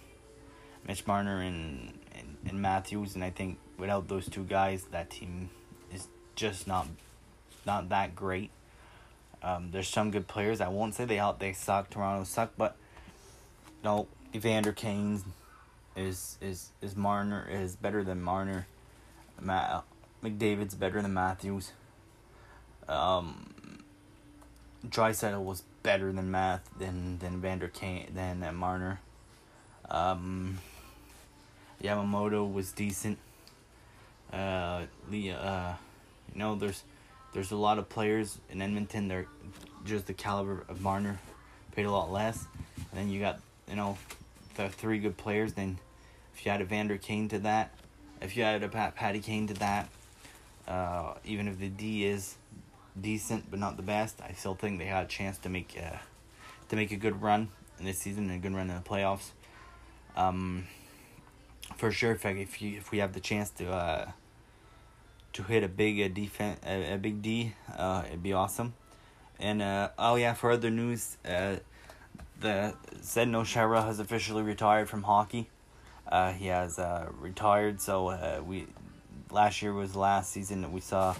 Mitch 0.87 1.07
Marner 1.07 1.40
and, 1.40 1.99
and 2.12 2.37
and 2.47 2.61
Matthews, 2.61 3.14
and 3.14 3.25
I 3.25 3.30
think 3.30 3.59
without 3.78 4.09
those 4.09 4.28
two 4.28 4.45
guys, 4.45 4.85
that 4.90 5.11
team 5.11 5.50
just 6.38 6.68
not 6.68 6.87
not 7.66 7.88
that 7.88 8.14
great. 8.14 8.50
Um, 9.42 9.71
there's 9.73 9.88
some 9.88 10.11
good 10.11 10.28
players. 10.28 10.61
I 10.61 10.68
won't 10.68 10.95
say 10.95 11.04
they 11.04 11.18
out 11.18 11.40
they 11.40 11.52
suck. 11.52 11.90
Toronto 11.90 12.25
suck, 12.25 12.52
but 12.57 12.76
you 13.83 13.85
know, 13.85 14.07
Evander 14.35 14.73
Kane 14.73 15.23
is 15.97 16.38
is 16.40 16.71
is 16.80 16.97
Marner 16.97 17.47
is 17.50 17.76
better 17.76 18.04
than 18.04 18.23
Marner. 18.23 18.66
Matt 19.40 19.85
McDavid's 20.23 20.75
better 20.75 21.02
than 21.02 21.12
Matthews. 21.12 21.73
Um, 22.88 23.83
Draisaitl 24.87 25.42
was 25.42 25.64
better 25.83 26.12
than 26.12 26.30
Math 26.30 26.68
than 26.78 27.18
than 27.18 27.40
Vander 27.40 27.68
Kane 27.68 28.11
than 28.14 28.42
uh, 28.45 28.52
Marner. 28.52 29.00
Um, 29.90 30.59
Yamamoto 31.83 32.50
was 32.50 32.73
decent. 32.73 33.18
Uh, 34.33 34.83
the 35.11 35.33
uh, 35.33 35.73
you 36.32 36.38
know, 36.38 36.54
there's 36.54 36.82
there's 37.32 37.50
a 37.50 37.56
lot 37.56 37.78
of 37.78 37.88
players 37.88 38.38
in 38.50 38.62
Edmonton. 38.62 39.08
They're 39.08 39.26
just 39.85 40.06
the 40.06 40.14
caliber 40.14 40.64
of 40.68 40.80
Marner, 40.80 41.18
paid 41.75 41.87
a 41.87 41.90
lot 41.90 42.11
less. 42.11 42.47
And 42.76 43.00
then 43.00 43.11
you 43.11 43.20
got 43.20 43.40
you 43.68 43.76
know, 43.76 43.99
the 44.56 44.68
three 44.68 44.99
good 44.99 45.16
players. 45.16 45.52
Then 45.52 45.78
if 46.35 46.44
you 46.44 46.52
add 46.52 46.61
a 46.61 46.64
Vander 46.64 46.97
Kane 46.97 47.28
to 47.28 47.38
that, 47.40 47.75
if 48.20 48.37
you 48.37 48.42
add 48.42 48.62
a 48.62 48.68
Pat 48.68 48.94
Patty 48.94 49.20
Kane 49.20 49.47
to 49.49 49.54
that, 49.54 49.88
uh, 50.66 51.14
even 51.25 51.49
if 51.49 51.58
the 51.58 51.68
D 51.68 52.04
is 52.04 52.37
decent 53.00 53.50
but 53.50 53.61
not 53.61 53.76
the 53.76 53.82
best, 53.82 54.20
I 54.20 54.32
still 54.32 54.54
think 54.54 54.78
they 54.78 54.87
had 54.87 55.04
a 55.04 55.08
chance 55.08 55.38
to 55.38 55.49
make 55.49 55.76
uh, 55.80 55.99
to 56.68 56.76
make 56.76 56.90
a 56.90 56.97
good 56.97 57.23
run 57.23 57.49
in 57.78 57.85
this 57.85 57.99
season 57.99 58.30
and 58.30 58.38
a 58.38 58.42
good 58.42 58.54
run 58.54 58.70
in 58.70 58.76
the 58.76 58.82
playoffs. 58.82 59.30
Um, 60.16 60.66
for 61.76 61.92
sure, 61.92 62.12
if 62.12 62.26
I, 62.26 62.30
if 62.30 62.61
you 62.61 62.76
if 62.78 62.90
we 62.90 62.99
have 62.99 63.12
the 63.12 63.20
chance 63.20 63.50
to 63.50 63.70
uh, 63.70 64.11
to 65.38 65.45
hit 65.45 65.62
a 65.62 65.68
big 65.68 66.00
uh, 66.00 66.09
defense 66.09 66.59
a, 66.66 66.95
a 66.95 66.99
big 66.99 67.23
D, 67.23 67.54
uh, 67.76 68.02
it'd 68.09 68.25
be 68.25 68.33
awesome. 68.33 68.75
And 69.38 69.62
uh, 69.62 69.90
oh 69.97 70.16
yeah, 70.16 70.35
for 70.35 70.50
other 70.50 70.68
news, 70.68 71.16
uh, 71.25 71.57
the 72.40 72.75
Zdeno 72.97 73.47
Chara 73.47 73.83
has 73.83 74.00
officially 74.00 74.42
retired 74.42 74.88
from 74.88 75.04
hockey. 75.04 75.49
Uh, 76.09 76.33
he 76.33 76.47
has 76.49 76.80
uh, 76.80 77.07
retired, 77.21 77.80
so 77.80 78.09
uh, 78.09 78.40
we 78.45 78.66
last 79.30 79.62
year 79.62 79.73
was 79.73 79.92
the 79.92 80.00
last 80.00 80.33
season 80.33 80.62
that 80.62 80.73
we 80.73 80.80
saw 80.80 81.14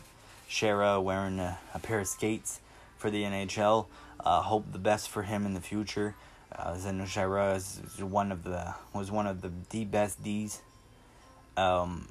Chara 0.49 1.01
wearing 1.01 1.39
a, 1.39 1.57
a 1.73 1.79
pair 1.79 2.01
of 2.01 2.09
skates 2.09 2.59
for 2.97 3.13
the 3.13 3.23
NHL. 3.23 3.87
Uh, 4.19 4.43
hope 4.43 4.65
the 4.73 4.81
best 4.81 5.11
for 5.11 5.23
him 5.23 5.47
in 5.47 5.55
the 5.55 5.61
future. 5.61 6.17
Uh, 6.51 6.73
Zdeno 6.73 7.07
Chara 7.07 7.55
is, 7.55 7.81
is 7.87 8.03
one 8.03 8.33
of 8.33 8.43
the 8.43 8.75
was 8.93 9.13
one 9.13 9.29
of 9.29 9.43
the 9.43 9.53
the 9.71 9.85
best 9.85 10.21
D's. 10.25 10.61
Um, 11.57 12.09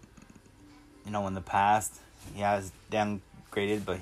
you 1.07 1.13
know, 1.13 1.25
in 1.25 1.33
the 1.33 1.41
past, 1.41 1.95
he 2.35 2.41
has 2.41 2.71
downgraded, 2.91 3.85
but 3.85 3.99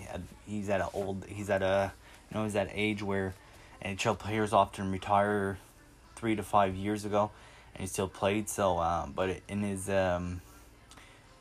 he's 0.47 0.69
at 0.69 0.81
an 0.81 0.87
old 0.93 1.23
he's 1.27 1.51
at 1.51 1.61
a 1.61 1.93
you 2.29 2.37
know 2.37 2.43
he's 2.43 2.55
at 2.55 2.69
age 2.73 3.03
where 3.03 3.35
NHL 3.83 4.17
players 4.17 4.51
often 4.51 4.91
retire 4.91 5.59
three 6.15 6.35
to 6.35 6.41
five 6.41 6.75
years 6.75 7.05
ago, 7.05 7.29
and 7.75 7.81
he 7.81 7.87
still 7.87 8.07
played. 8.07 8.49
So, 8.49 8.79
uh, 8.79 9.05
but 9.05 9.39
in 9.47 9.61
his 9.61 9.87
um, 9.87 10.41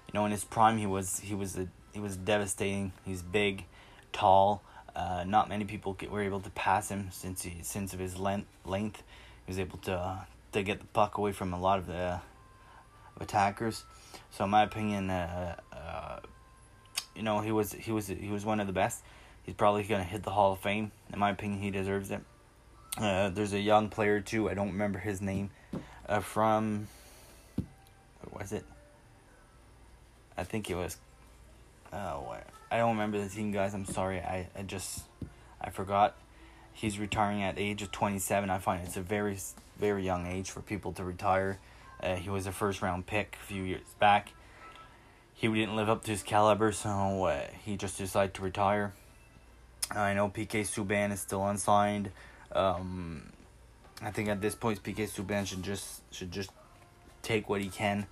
you 0.06 0.12
know 0.12 0.26
in 0.26 0.33
his 0.33 0.44
prime, 0.44 0.76
he 0.76 0.87
was 0.87 1.21
he 1.21 1.35
was 1.35 1.56
a 1.56 1.66
he 1.94 1.99
was 1.99 2.14
devastating. 2.14 2.92
He's 3.06 3.23
big, 3.23 3.64
tall. 4.12 4.62
Uh, 4.94 5.25
not 5.26 5.49
many 5.49 5.64
people 5.64 5.97
were 6.11 6.23
able 6.23 6.40
to 6.40 6.50
pass 6.50 6.90
him 6.90 7.09
since 7.11 7.42
he 7.42 7.56
since 7.62 7.94
of 7.94 8.00
his 8.00 8.18
length. 8.18 8.49
Length, 8.66 9.02
he 9.47 9.50
was 9.50 9.59
able 9.59 9.78
to 9.78 9.94
uh, 9.94 10.18
to 10.52 10.62
get 10.62 10.80
the 10.80 10.87
puck 10.87 11.16
away 11.16 11.33
from 11.33 11.54
a 11.54 11.59
lot 11.59 11.78
of 11.78 11.87
the 11.87 12.21
attackers. 13.18 13.85
So 14.34 14.42
in 14.42 14.50
my 14.50 14.64
opinion, 14.64 15.10
uh, 15.10 15.54
uh, 15.72 16.18
you 17.14 17.22
know 17.22 17.38
he 17.38 17.52
was 17.52 17.72
he 17.72 17.92
was 17.92 18.08
he 18.08 18.30
was 18.30 18.44
one 18.44 18.58
of 18.58 18.66
the 18.66 18.72
best. 18.72 19.04
He's 19.44 19.54
probably 19.54 19.84
gonna 19.84 20.02
hit 20.02 20.24
the 20.24 20.30
Hall 20.30 20.52
of 20.52 20.58
Fame. 20.58 20.90
In 21.12 21.20
my 21.20 21.30
opinion, 21.30 21.62
he 21.62 21.70
deserves 21.70 22.10
it. 22.10 22.20
Uh, 22.98 23.28
there's 23.28 23.52
a 23.52 23.60
young 23.60 23.88
player 23.90 24.20
too. 24.20 24.50
I 24.50 24.54
don't 24.54 24.72
remember 24.72 24.98
his 24.98 25.22
name. 25.22 25.50
Uh, 26.08 26.18
from 26.18 26.88
what 28.22 28.40
was 28.40 28.52
it? 28.52 28.64
I 30.36 30.42
think 30.42 30.68
it 30.68 30.74
was. 30.74 30.96
Oh, 31.92 32.36
I 32.72 32.76
don't 32.76 32.90
remember 32.90 33.22
the 33.22 33.28
team, 33.28 33.52
guys. 33.52 33.72
I'm 33.72 33.84
sorry. 33.84 34.18
I, 34.18 34.48
I 34.58 34.62
just 34.62 35.04
I 35.60 35.70
forgot. 35.70 36.16
He's 36.72 36.98
retiring 36.98 37.44
at 37.44 37.54
the 37.54 37.62
age 37.62 37.82
of 37.82 37.92
27. 37.92 38.50
I 38.50 38.58
find 38.58 38.84
it's 38.84 38.96
a 38.96 39.00
very 39.00 39.38
very 39.78 40.04
young 40.04 40.26
age 40.26 40.50
for 40.50 40.60
people 40.60 40.90
to 40.94 41.04
retire. 41.04 41.60
Uh, 42.02 42.16
he 42.16 42.30
was 42.30 42.46
a 42.46 42.52
first 42.52 42.82
round 42.82 43.06
pick 43.06 43.38
a 43.42 43.46
few 43.46 43.62
years 43.62 43.82
back. 43.98 44.32
He 45.34 45.48
didn't 45.48 45.76
live 45.76 45.88
up 45.88 46.04
to 46.04 46.10
his 46.10 46.22
caliber, 46.22 46.72
so 46.72 47.24
uh, 47.24 47.46
he 47.64 47.76
just 47.76 47.98
decided 47.98 48.34
to 48.34 48.42
retire. 48.42 48.92
I 49.90 50.14
know 50.14 50.28
PK 50.28 50.62
Subban 50.62 51.12
is 51.12 51.20
still 51.20 51.46
unsigned. 51.46 52.10
Um, 52.52 53.32
I 54.00 54.10
think 54.10 54.28
at 54.28 54.40
this 54.40 54.54
point, 54.54 54.82
PK 54.82 55.08
Subban 55.08 55.46
should 55.46 55.62
just 55.62 56.02
should 56.12 56.30
just 56.30 56.50
take 57.22 57.48
what 57.48 57.60
he 57.60 57.68
can. 57.68 58.06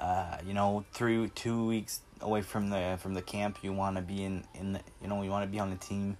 Uh, 0.00 0.38
you 0.46 0.54
know, 0.54 0.84
through 0.92 1.28
two 1.28 1.66
weeks 1.66 2.00
away 2.20 2.42
from 2.42 2.70
the 2.70 2.98
from 3.00 3.14
the 3.14 3.22
camp, 3.22 3.58
you 3.62 3.72
want 3.72 3.96
to 3.96 4.02
be 4.02 4.24
in 4.24 4.44
in 4.54 4.72
the, 4.74 4.80
you 5.02 5.08
know 5.08 5.22
you 5.22 5.30
want 5.30 5.44
to 5.44 5.50
be 5.50 5.58
on 5.58 5.70
the 5.70 5.76
team. 5.76 6.16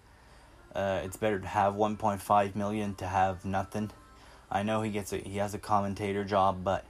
Uh, 0.74 1.00
it's 1.04 1.16
better 1.16 1.38
to 1.38 1.46
have 1.46 1.74
one 1.74 1.96
point 1.96 2.20
five 2.20 2.54
million 2.54 2.94
to 2.96 3.06
have 3.06 3.44
nothing. 3.44 3.90
I 4.50 4.62
know 4.62 4.82
he 4.82 4.90
gets 4.90 5.12
a 5.12 5.18
he 5.18 5.38
has 5.38 5.54
a 5.54 5.58
commentator 5.58 6.24
job, 6.24 6.62
but 6.62 6.84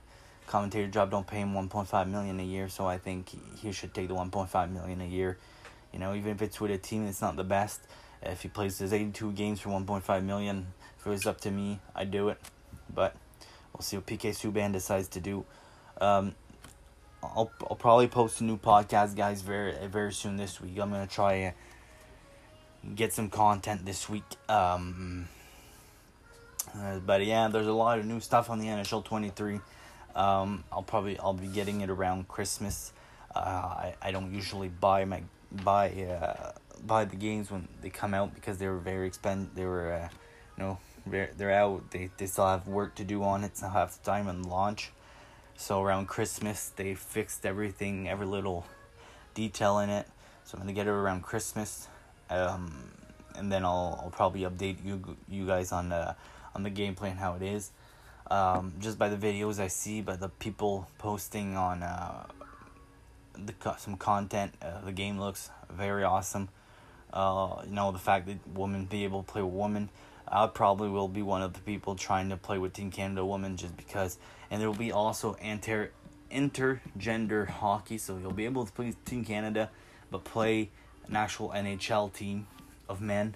commentator 0.46 0.88
job 0.88 1.10
don't 1.10 1.26
pay 1.26 1.38
him 1.38 1.54
one 1.54 1.68
point 1.68 1.88
five 1.88 2.08
million 2.08 2.40
a 2.40 2.44
year. 2.44 2.68
So 2.68 2.86
I 2.86 2.98
think 2.98 3.30
he, 3.60 3.72
should 3.72 3.94
take 3.94 4.08
the 4.08 4.14
one 4.14 4.30
point 4.30 4.50
five 4.50 4.70
million 4.70 5.00
a 5.00 5.06
year. 5.06 5.38
You 5.92 5.98
know, 5.98 6.14
even 6.14 6.32
if 6.32 6.42
it's 6.42 6.60
with 6.60 6.70
a 6.70 6.78
team 6.78 7.06
that's 7.06 7.20
not 7.20 7.36
the 7.36 7.44
best, 7.44 7.80
if 8.22 8.42
he 8.42 8.48
plays 8.48 8.78
his 8.78 8.92
82 8.92 9.32
games 9.32 9.60
for 9.60 9.70
1.5 9.70 10.24
million, 10.24 10.68
if 10.98 11.06
it 11.06 11.10
was 11.10 11.26
up 11.26 11.40
to 11.40 11.50
me, 11.50 11.80
I'd 11.96 12.10
do 12.10 12.28
it. 12.28 12.38
But 12.94 13.16
we'll 13.72 13.82
see 13.82 13.96
what 13.96 14.06
PK 14.06 14.30
Subban 14.30 14.72
decides 14.72 15.08
to 15.08 15.20
do. 15.20 15.44
Um, 16.00 16.34
I'll 17.22 17.50
I'll 17.68 17.76
probably 17.76 18.08
post 18.08 18.40
a 18.40 18.44
new 18.44 18.56
podcast, 18.56 19.14
guys, 19.14 19.42
very 19.42 19.74
very 19.86 20.12
soon 20.12 20.36
this 20.36 20.60
week. 20.60 20.78
I'm 20.78 20.90
gonna 20.90 21.06
try 21.06 21.54
and 22.82 22.96
get 22.96 23.12
some 23.12 23.28
content 23.28 23.84
this 23.84 24.08
week. 24.08 24.24
Um, 24.48 25.28
uh, 26.74 26.98
but 27.00 27.24
yeah, 27.24 27.48
there's 27.48 27.66
a 27.66 27.72
lot 27.72 27.98
of 27.98 28.06
new 28.06 28.20
stuff 28.20 28.48
on 28.48 28.58
the 28.58 28.66
NHL 28.66 29.04
23. 29.04 29.60
Um, 30.14 30.64
I'll 30.72 30.82
probably 30.82 31.18
I'll 31.18 31.34
be 31.34 31.46
getting 31.46 31.80
it 31.80 31.90
around 31.90 32.28
Christmas. 32.28 32.92
Uh, 33.34 33.38
I 33.38 33.94
I 34.02 34.10
don't 34.10 34.34
usually 34.34 34.68
buy 34.68 35.04
my 35.04 35.22
buy 35.52 35.90
uh, 35.90 36.52
buy 36.86 37.04
the 37.04 37.16
games 37.16 37.50
when 37.50 37.68
they 37.82 37.90
come 37.90 38.14
out 38.14 38.34
because 38.34 38.58
they 38.58 38.66
were 38.66 38.78
very 38.78 39.06
expensive. 39.06 39.54
They 39.54 39.64
were, 39.64 39.92
uh, 39.92 40.08
you 40.56 40.64
know, 40.64 40.78
they're, 41.06 41.30
they're 41.36 41.52
out. 41.52 41.90
They 41.90 42.10
they 42.16 42.26
still 42.26 42.46
have 42.46 42.66
work 42.66 42.94
to 42.96 43.04
do 43.04 43.22
on 43.22 43.44
it. 43.44 43.56
So 43.56 43.68
have 43.68 44.02
time 44.02 44.28
on 44.28 44.42
launch. 44.42 44.92
So 45.56 45.82
around 45.82 46.06
Christmas, 46.06 46.72
they 46.74 46.94
fixed 46.94 47.44
everything, 47.44 48.08
every 48.08 48.26
little 48.26 48.64
detail 49.34 49.78
in 49.80 49.90
it. 49.90 50.06
So 50.44 50.56
I'm 50.56 50.62
gonna 50.62 50.72
get 50.72 50.86
it 50.86 50.90
around 50.90 51.22
Christmas, 51.22 51.86
um, 52.30 52.90
and 53.36 53.52
then 53.52 53.64
I'll 53.64 54.00
I'll 54.02 54.10
probably 54.10 54.42
update 54.42 54.84
you 54.84 55.16
you 55.28 55.46
guys 55.46 55.70
on 55.72 55.90
the 55.90 56.16
on 56.54 56.62
the 56.62 56.70
gameplay 56.70 57.10
and 57.10 57.18
how 57.18 57.34
it 57.34 57.42
is. 57.42 57.70
Um, 58.30 58.74
just 58.78 58.96
by 58.96 59.08
the 59.08 59.16
videos 59.16 59.58
I 59.58 59.66
see, 59.66 60.02
by 60.02 60.14
the 60.16 60.28
people 60.28 60.88
posting 60.98 61.56
on 61.56 61.82
uh, 61.82 62.26
the 63.34 63.54
some 63.78 63.96
content. 63.96 64.52
Uh, 64.62 64.80
the 64.84 64.92
game 64.92 65.18
looks 65.18 65.50
very 65.68 66.04
awesome. 66.04 66.48
Uh, 67.12 67.62
you 67.66 67.72
know 67.72 67.90
the 67.90 67.98
fact 67.98 68.26
that 68.26 68.38
women 68.54 68.84
be 68.84 69.04
able 69.04 69.22
to 69.22 69.32
play 69.32 69.42
with 69.42 69.52
women. 69.52 69.88
I 70.28 70.46
probably 70.46 70.88
will 70.88 71.08
be 71.08 71.22
one 71.22 71.42
of 71.42 71.54
the 71.54 71.60
people 71.60 71.96
trying 71.96 72.28
to 72.30 72.36
play 72.36 72.56
with 72.58 72.72
Team 72.72 72.92
Canada 72.92 73.24
women 73.24 73.56
just 73.56 73.76
because. 73.76 74.16
And 74.50 74.60
there 74.60 74.68
will 74.68 74.78
be 74.78 74.92
also 74.92 75.34
inter 75.34 75.90
intergender 76.30 77.48
hockey, 77.48 77.98
so 77.98 78.16
you'll 78.18 78.32
be 78.32 78.44
able 78.44 78.64
to 78.64 78.72
play 78.72 78.94
Team 79.04 79.24
Canada, 79.24 79.70
but 80.10 80.22
play 80.22 80.70
an 81.08 81.16
actual 81.16 81.50
NHL 81.50 82.12
team 82.12 82.46
of 82.88 83.00
men. 83.00 83.34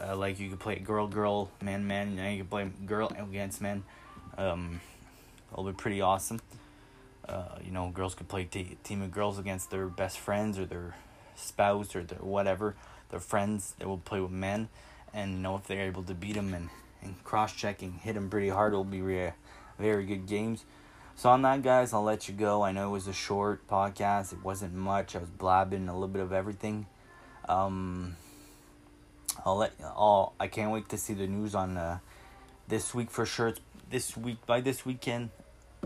Uh, 0.00 0.16
like 0.16 0.38
you 0.38 0.48
could 0.48 0.60
play 0.60 0.76
girl 0.76 1.08
girl 1.08 1.50
man 1.60 1.86
man. 1.86 2.12
You 2.12 2.16
know 2.22 2.30
you 2.30 2.38
can 2.38 2.46
play 2.46 2.70
girl 2.86 3.12
against 3.18 3.60
men. 3.60 3.82
Um, 4.40 4.80
it'll 5.52 5.64
be 5.64 5.72
pretty 5.72 6.00
awesome. 6.00 6.40
Uh, 7.28 7.58
you 7.62 7.70
know, 7.70 7.90
girls 7.90 8.14
could 8.14 8.28
play 8.28 8.44
t- 8.44 8.78
team 8.82 9.02
of 9.02 9.12
girls 9.12 9.38
against 9.38 9.70
their 9.70 9.86
best 9.86 10.18
friends 10.18 10.58
or 10.58 10.64
their 10.64 10.96
spouse 11.36 11.94
or 11.94 12.02
their 12.02 12.18
whatever, 12.18 12.74
their 13.10 13.20
friends. 13.20 13.74
They 13.78 13.84
will 13.84 13.98
play 13.98 14.20
with 14.20 14.30
men, 14.30 14.68
and 15.12 15.32
you 15.32 15.38
know 15.38 15.56
if 15.56 15.66
they're 15.66 15.86
able 15.86 16.02
to 16.04 16.14
beat 16.14 16.34
them 16.34 16.54
and, 16.54 16.70
and 17.02 17.22
cross 17.22 17.54
checking, 17.54 17.92
hit 17.92 18.14
them 18.14 18.30
pretty 18.30 18.48
hard, 18.48 18.72
it'll 18.72 18.84
be 18.84 19.02
re- 19.02 19.34
very 19.78 20.06
good 20.06 20.26
games. 20.26 20.64
So 21.16 21.28
on 21.28 21.42
that, 21.42 21.62
guys, 21.62 21.92
I'll 21.92 22.02
let 22.02 22.28
you 22.28 22.34
go. 22.34 22.62
I 22.62 22.72
know 22.72 22.88
it 22.88 22.92
was 22.92 23.06
a 23.06 23.12
short 23.12 23.68
podcast. 23.68 24.32
It 24.32 24.42
wasn't 24.42 24.72
much. 24.72 25.14
I 25.14 25.18
was 25.18 25.28
blabbing 25.28 25.86
a 25.88 25.92
little 25.92 26.08
bit 26.08 26.22
of 26.22 26.32
everything. 26.32 26.86
Um, 27.46 28.16
I'll 29.44 29.56
let. 29.56 29.72
I'll. 29.84 30.32
I 30.40 30.46
can't 30.48 30.72
wait 30.72 30.88
to 30.88 30.96
see 30.96 31.12
the 31.12 31.26
news 31.26 31.54
on 31.54 31.76
uh, 31.76 31.98
this 32.68 32.94
week 32.94 33.10
for 33.10 33.26
sure. 33.26 33.48
It's 33.48 33.60
this 33.90 34.16
week 34.16 34.38
by 34.46 34.60
this 34.60 34.86
weekend, 34.86 35.30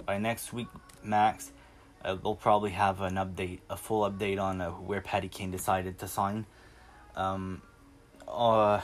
by 0.05 0.19
next 0.19 0.53
week 0.53 0.69
max. 1.03 1.51
uh, 2.05 2.15
they'll 2.15 2.35
probably 2.35 2.71
have 2.71 3.01
an 3.01 3.15
update, 3.15 3.61
a 3.71 3.77
full 3.77 4.09
update 4.09 4.41
on 4.41 4.61
uh, 4.61 4.71
where 4.71 5.01
Patty 5.01 5.29
Kane 5.29 5.51
decided 5.51 5.99
to 5.99 6.09
sign. 6.09 6.45
Um, 7.17 7.63
uh, 8.29 8.81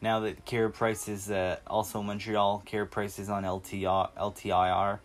now 0.00 0.20
that 0.20 0.44
Carey 0.46 0.70
Price 0.70 1.08
is 1.08 1.30
uh, 1.30 1.58
also 1.66 2.02
Montreal, 2.02 2.62
Carey 2.64 2.86
Price 2.86 3.18
is 3.18 3.28
on 3.28 3.44
LTR, 3.44 4.10
LTIR 4.16 4.98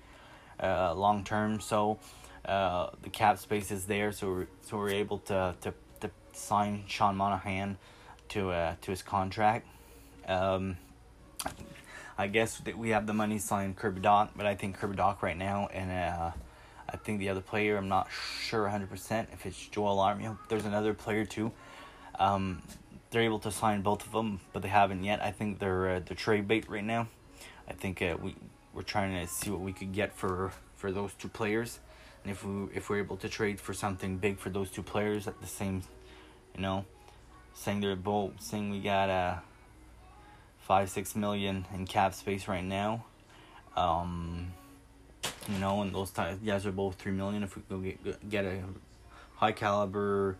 uh, 0.61 0.93
long 0.95 1.23
term, 1.23 1.59
so 1.59 1.99
uh, 2.45 2.89
the 3.03 3.09
cap 3.09 3.39
space 3.39 3.71
is 3.71 3.85
there, 3.85 4.11
so 4.11 4.27
we're, 4.27 4.47
so 4.61 4.77
we're 4.77 4.89
able 4.89 5.19
to, 5.19 5.53
to, 5.61 5.73
to 5.99 6.09
sign 6.31 6.83
Sean 6.87 7.17
Monahan 7.17 7.77
to 8.29 8.49
uh, 8.51 8.75
to 8.81 8.91
his 8.91 9.01
contract. 9.01 9.67
Um, 10.27 10.77
I 12.17 12.27
guess 12.27 12.57
that 12.59 12.77
we 12.77 12.89
have 12.89 13.05
the 13.05 13.13
money 13.13 13.37
signed 13.37 13.75
Kirby 13.75 14.01
Dach, 14.01 14.29
but 14.35 14.47
I 14.47 14.55
think 14.55 14.77
Kirby 14.77 14.95
Dach 14.95 15.21
right 15.21 15.37
now, 15.37 15.67
and 15.71 15.91
uh, 15.91 16.31
I 16.89 16.97
think 16.97 17.19
the 17.19 17.29
other 17.29 17.41
player, 17.41 17.77
I'm 17.77 17.89
not 17.89 18.07
sure 18.41 18.67
100% 18.67 19.27
if 19.33 19.45
it's 19.45 19.67
Joel 19.67 19.97
Armia. 19.97 20.37
There's 20.49 20.65
another 20.65 20.95
player 20.95 21.25
too. 21.25 21.51
Um, 22.17 22.63
they're 23.11 23.21
able 23.21 23.39
to 23.39 23.51
sign 23.51 23.83
both 23.83 24.03
of 24.05 24.11
them, 24.11 24.39
but 24.51 24.63
they 24.63 24.67
haven't 24.67 25.03
yet. 25.03 25.21
I 25.21 25.31
think 25.31 25.59
they're 25.59 25.89
uh, 25.89 25.99
the 25.99 26.15
trade 26.15 26.47
bait 26.47 26.67
right 26.67 26.83
now. 26.83 27.07
I 27.69 27.73
think 27.73 28.01
uh, 28.01 28.17
we 28.21 28.35
we're 28.73 28.81
trying 28.81 29.13
to 29.19 29.31
see 29.31 29.49
what 29.49 29.61
we 29.61 29.73
could 29.73 29.93
get 29.93 30.13
for 30.13 30.51
for 30.75 30.91
those 30.91 31.13
two 31.13 31.27
players, 31.27 31.79
and 32.23 32.31
if 32.31 32.43
we 32.43 32.67
if 32.73 32.89
we're 32.89 32.99
able 32.99 33.17
to 33.17 33.29
trade 33.29 33.59
for 33.61 33.73
something 33.73 34.17
big 34.17 34.39
for 34.39 34.49
those 34.49 34.69
two 34.69 34.83
players 34.83 35.27
at 35.27 35.39
the 35.41 35.47
same, 35.47 35.83
you 36.55 36.61
know, 36.61 36.85
saying 37.53 37.79
they're 37.79 37.95
both 37.95 38.41
saying 38.41 38.71
we 38.71 38.79
got 38.79 39.09
uh 39.09 39.35
five 40.67 40.89
six 40.89 41.15
million 41.15 41.65
in 41.73 41.87
cap 41.87 42.13
space 42.13 42.49
right 42.49 42.63
now, 42.63 43.05
um, 43.77 44.51
you 45.47 45.57
know, 45.59 45.81
and 45.81 45.95
those 45.95 46.11
guys 46.11 46.65
are 46.65 46.73
both 46.73 46.95
three 46.95 47.13
million. 47.13 47.41
If 47.41 47.55
we 47.55 47.61
go 47.69 47.77
get 47.77 48.29
get 48.29 48.43
a 48.43 48.59
high 49.35 49.53
caliber 49.53 50.35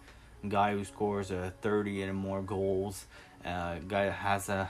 guy 0.47 0.73
who 0.73 0.83
scores 0.83 1.31
a 1.31 1.53
30 1.61 2.03
and 2.03 2.15
more 2.15 2.41
goals, 2.41 3.05
uh, 3.45 3.75
guy 3.87 4.05
that 4.05 4.11
has 4.11 4.49
a 4.49 4.69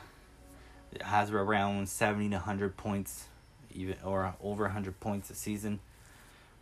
has 1.02 1.32
around 1.32 1.90
70 1.90 2.30
to 2.30 2.36
100 2.36 2.78
points 2.78 3.26
even 3.74 3.98
or 4.04 4.36
over 4.42 4.64
100 4.64 5.00
points 5.00 5.30
a 5.30 5.36
season 5.36 5.80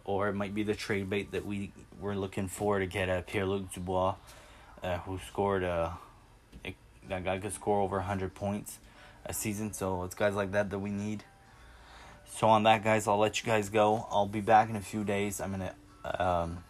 or 0.04 0.30
it 0.30 0.34
might 0.34 0.54
be 0.54 0.64
the 0.64 0.74
trade 0.74 1.10
bait 1.10 1.32
that 1.32 1.46
we 1.46 1.72
were 2.00 2.16
looking 2.16 2.48
for 2.48 2.80
to 2.80 2.86
get 2.86 3.08
a 3.08 3.24
Pierre-Luc 3.26 3.74
Dubois 3.74 4.16
uh, 4.84 4.98
who 5.00 5.20
scored 5.28 5.64
a 5.64 5.98
that 7.10 7.24
guy 7.24 7.38
could 7.40 7.54
score 7.54 7.82
over 7.82 7.98
100 7.98 8.34
points 8.34 8.80
a 9.26 9.34
season. 9.34 9.74
So 9.74 10.04
it's 10.04 10.16
guys 10.16 10.36
like 10.36 10.52
that 10.52 10.70
that 10.70 10.80
we 10.80 10.92
need. 10.92 11.24
So 12.28 12.48
on 12.48 12.64
that 12.64 12.84
guys 12.84 13.08
I'll 13.08 13.18
let 13.18 13.42
you 13.42 13.46
guys 13.46 13.70
go. 13.70 14.08
I'll 14.10 14.28
be 14.28 14.42
back 14.42 14.70
in 14.70 14.76
a 14.76 14.82
few 14.82 15.04
days. 15.04 15.40
I'm 15.40 15.52
gonna 15.52 15.74
um, 16.20 16.64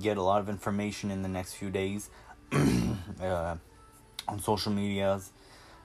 get 0.00 0.16
a 0.16 0.22
lot 0.22 0.40
of 0.40 0.48
information 0.48 1.10
in 1.10 1.22
the 1.22 1.28
next 1.28 1.54
few 1.54 1.70
days 1.70 2.10
uh, 2.52 3.56
on 4.28 4.40
social 4.40 4.72
medias, 4.72 5.32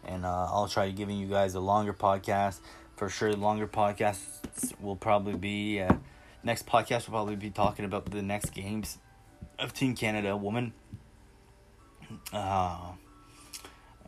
and 0.04 0.26
uh, 0.26 0.48
I'll 0.52 0.68
try 0.68 0.90
giving 0.92 1.18
you 1.18 1.28
guys 1.28 1.56
a 1.56 1.60
longer 1.60 1.94
podcast. 1.94 2.60
For 2.96 3.10
sure, 3.10 3.34
longer 3.34 3.68
podcasts 3.68 4.80
will 4.80 4.96
probably 4.96 5.36
be 5.36 5.82
uh, 5.82 5.96
next 6.44 6.68
podcast 6.68 7.08
will 7.08 7.14
probably 7.14 7.36
be 7.36 7.50
talking 7.50 7.86
about 7.86 8.06
the 8.06 8.22
next 8.22 8.54
games 8.54 8.98
of 9.58 9.74
Team 9.74 9.96
Canada 9.96 10.36
woman. 10.38 10.74
Uh, 12.34 12.92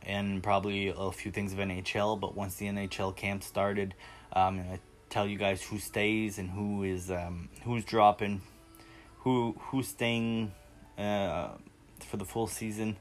and 0.05 0.43
probably 0.43 0.93
a 0.95 1.11
few 1.11 1.31
things 1.31 1.53
of 1.53 1.59
NHL, 1.59 2.19
but 2.19 2.35
once 2.35 2.55
the 2.55 2.67
NHL 2.67 3.15
camp 3.15 3.43
started, 3.43 3.93
I'm 4.31 4.79
tell 5.09 5.27
you 5.27 5.37
guys 5.37 5.61
who 5.61 5.77
stays 5.77 6.39
and 6.39 6.49
who 6.49 6.83
is 6.83 7.11
um, 7.11 7.49
who's 7.63 7.85
dropping 7.85 8.41
who 9.23 9.55
who's 9.67 9.87
staying 9.87 10.51
uh, 10.97 11.49
for 11.99 12.17
the 12.17 12.25
full 12.25 12.47
season, 12.47 12.97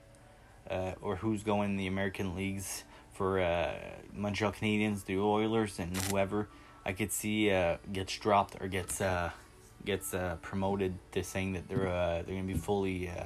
uh, 0.70 0.92
or 1.00 1.16
who's 1.16 1.42
going 1.42 1.76
the 1.76 1.86
American 1.86 2.36
leagues 2.36 2.84
for 3.12 3.40
uh, 3.40 3.74
Montreal 4.14 4.52
Canadiens, 4.52 5.04
the 5.04 5.18
Oilers, 5.18 5.78
and 5.78 5.96
whoever 5.96 6.48
I 6.84 6.92
could 6.92 7.12
see 7.12 7.50
uh, 7.50 7.78
gets 7.92 8.16
dropped 8.16 8.56
or 8.60 8.68
gets 8.68 9.00
uh, 9.00 9.30
gets 9.84 10.14
uh, 10.14 10.36
promoted. 10.42 10.94
To 11.12 11.24
saying 11.24 11.54
that 11.54 11.68
they're 11.68 11.88
uh, 11.88 12.22
they're 12.22 12.36
gonna 12.36 12.44
be 12.44 12.54
fully 12.54 13.08
uh, 13.08 13.24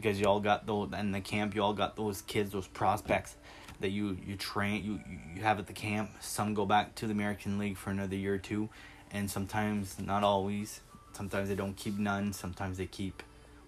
because 0.00 0.20
you 0.20 0.26
all 0.26 0.40
got 0.40 0.66
those 0.66 0.90
in 0.98 1.12
the 1.12 1.20
camp 1.20 1.54
you 1.54 1.62
all 1.62 1.74
got 1.74 1.96
those 1.96 2.22
kids 2.22 2.50
those 2.52 2.68
prospects 2.68 3.36
that 3.80 3.90
you 3.90 4.16
you 4.26 4.36
train 4.36 4.84
you 4.84 5.00
you 5.34 5.42
have 5.42 5.58
at 5.58 5.66
the 5.66 5.72
camp 5.72 6.10
some 6.20 6.54
go 6.54 6.66
back 6.66 6.94
to 6.94 7.06
the 7.06 7.12
American 7.12 7.58
League 7.58 7.76
for 7.76 7.90
another 7.90 8.16
year 8.16 8.34
or 8.34 8.38
two 8.38 8.68
and 9.10 9.30
sometimes 9.30 9.98
not 9.98 10.22
always 10.22 10.80
Sometimes 11.18 11.48
they 11.48 11.56
don't 11.56 11.76
keep 11.76 11.98
none. 11.98 12.32
Sometimes 12.32 12.78
they 12.78 12.86
keep 12.86 13.24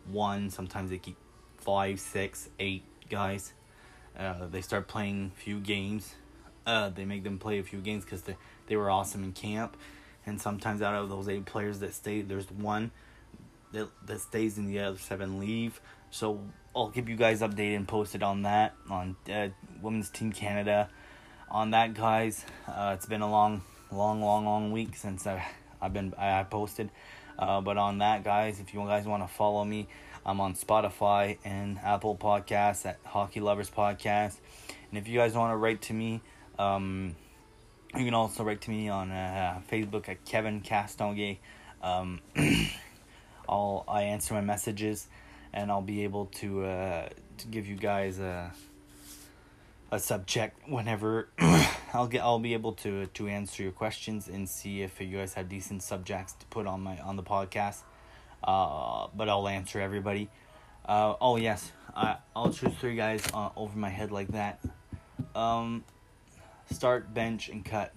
one. 0.07 0.51
Sometimes 0.51 0.90
they 0.90 0.99
keep 0.99 1.16
five, 1.59 1.99
six, 1.99 2.49
eight 2.61 2.85
guys. 3.09 3.53
Uh, 4.16 4.47
they 4.47 4.61
start 4.61 4.87
playing 4.87 5.33
a 5.37 5.40
few 5.40 5.59
games. 5.59 6.14
Uh, 6.64 6.90
they 6.90 7.05
make 7.05 7.25
them 7.25 7.38
play 7.40 7.59
a 7.59 7.64
few 7.64 7.81
games 7.81 8.05
because 8.05 8.23
they, 8.23 8.37
they 8.69 8.77
were 8.77 8.88
awesome 8.88 9.25
in 9.25 9.33
camp. 9.33 9.77
And 10.27 10.40
sometimes 10.40 10.81
out 10.81 10.95
of 10.95 11.09
those 11.09 11.29
eight 11.29 11.45
players 11.45 11.81
that 11.81 11.93
stay, 11.93 12.23
there's 12.23 12.49
one 12.53 12.93
that, 13.73 13.88
that 14.07 14.21
stays 14.21 14.57
and 14.57 14.69
the 14.69 14.79
other 14.79 14.99
seven 14.99 15.40
leave. 15.40 15.81
So 16.11 16.40
I'll 16.75 16.90
keep 16.90 17.09
you 17.09 17.16
guys 17.16 17.40
updated 17.40 17.77
and 17.77 17.88
posted 17.88 18.23
on 18.23 18.42
that 18.42 18.75
on 18.88 19.16
uh, 19.33 19.49
Women's 19.81 20.11
Team 20.11 20.33
Canada. 20.33 20.88
On 21.51 21.70
that, 21.70 21.94
guys, 21.94 22.44
uh, 22.68 22.92
it's 22.96 23.07
been 23.07 23.23
a 23.23 23.31
long, 23.31 23.62
long, 23.90 24.20
long, 24.23 24.44
long 24.44 24.73
week 24.73 24.96
since 24.96 25.27
I 25.27 25.44
I've 25.81 25.92
been 25.92 26.14
I 26.18 26.42
posted. 26.44 26.90
Uh, 27.38 27.61
but 27.61 27.79
on 27.79 27.99
that, 27.99 28.23
guys, 28.23 28.61
if 28.61 28.75
you 28.75 28.81
guys 28.81 29.07
want 29.07 29.23
to 29.23 29.35
follow 29.35 29.64
me, 29.64 29.88
I'm 30.27 30.40
on 30.40 30.55
Spotify 30.55 31.38
and 31.44 31.79
Apple 31.79 32.16
Podcasts 32.16 32.85
at 32.85 32.99
Hockey 33.05 33.40
Lovers 33.40 33.70
Podcast. 33.70 34.37
And 34.90 34.99
if 34.99 35.09
you 35.09 35.18
guys 35.18 35.35
want 35.35 35.53
to 35.53 35.57
write 35.57 35.81
to 35.83 35.94
me, 35.94 36.20
um, 36.59 37.16
you 37.96 38.05
can 38.05 38.14
also 38.14 38.44
write 38.44 38.61
to 38.62 38.70
me 38.70 38.88
on 38.88 39.11
uh, 39.11 39.61
Facebook 39.70 40.09
at 40.09 40.25
Kevin 40.25 40.61
Castonguay. 40.61 41.38
Um, 41.83 42.20
I'll 43.49 43.85
I 43.88 44.03
answer 44.03 44.35
my 44.35 44.42
messages, 44.42 45.09
and 45.53 45.71
I'll 45.71 45.83
be 45.83 46.05
able 46.05 46.27
to 46.27 46.65
uh, 46.65 47.09
to 47.39 47.47
give 47.47 47.67
you 47.67 47.77
guys 47.77 48.19
a 48.19 48.53
a 49.93 49.99
subject 49.99 50.69
whenever 50.69 51.29
I'll 51.93 52.07
get 52.07 52.23
I'll 52.23 52.39
be 52.39 52.55
able 52.55 52.73
to 52.75 53.07
to 53.07 53.29
answer 53.29 53.63
your 53.63 53.73
questions 53.73 54.29
and 54.29 54.49
see 54.49 54.83
if 54.83 55.01
you 55.01 55.17
guys 55.17 55.35
have 55.35 55.49
decent 55.49 55.83
subjects 55.83 56.35
to 56.35 56.47
put 56.47 56.67
on 56.67 56.81
my 56.81 56.99
on 56.99 57.17
the 57.17 57.23
podcast. 57.23 57.83
Uh, 58.43 59.09
but 59.15 59.29
I'll 59.29 59.49
answer 59.49 59.81
everybody. 59.81 60.31
Uh, 60.87 61.15
oh 61.21 61.37
yes, 61.37 61.73
I 61.95 62.17
I'll 62.35 62.53
choose 62.53 62.75
three 62.81 62.97
guys 62.97 63.23
uh, 63.35 63.51
over 63.57 63.77
my 63.77 63.91
head 63.91 64.11
like 64.11 64.29
that. 64.29 64.61
Um, 65.35 65.85
start, 66.71 67.13
bench, 67.13 67.49
and 67.49 67.65
cut. 67.65 67.93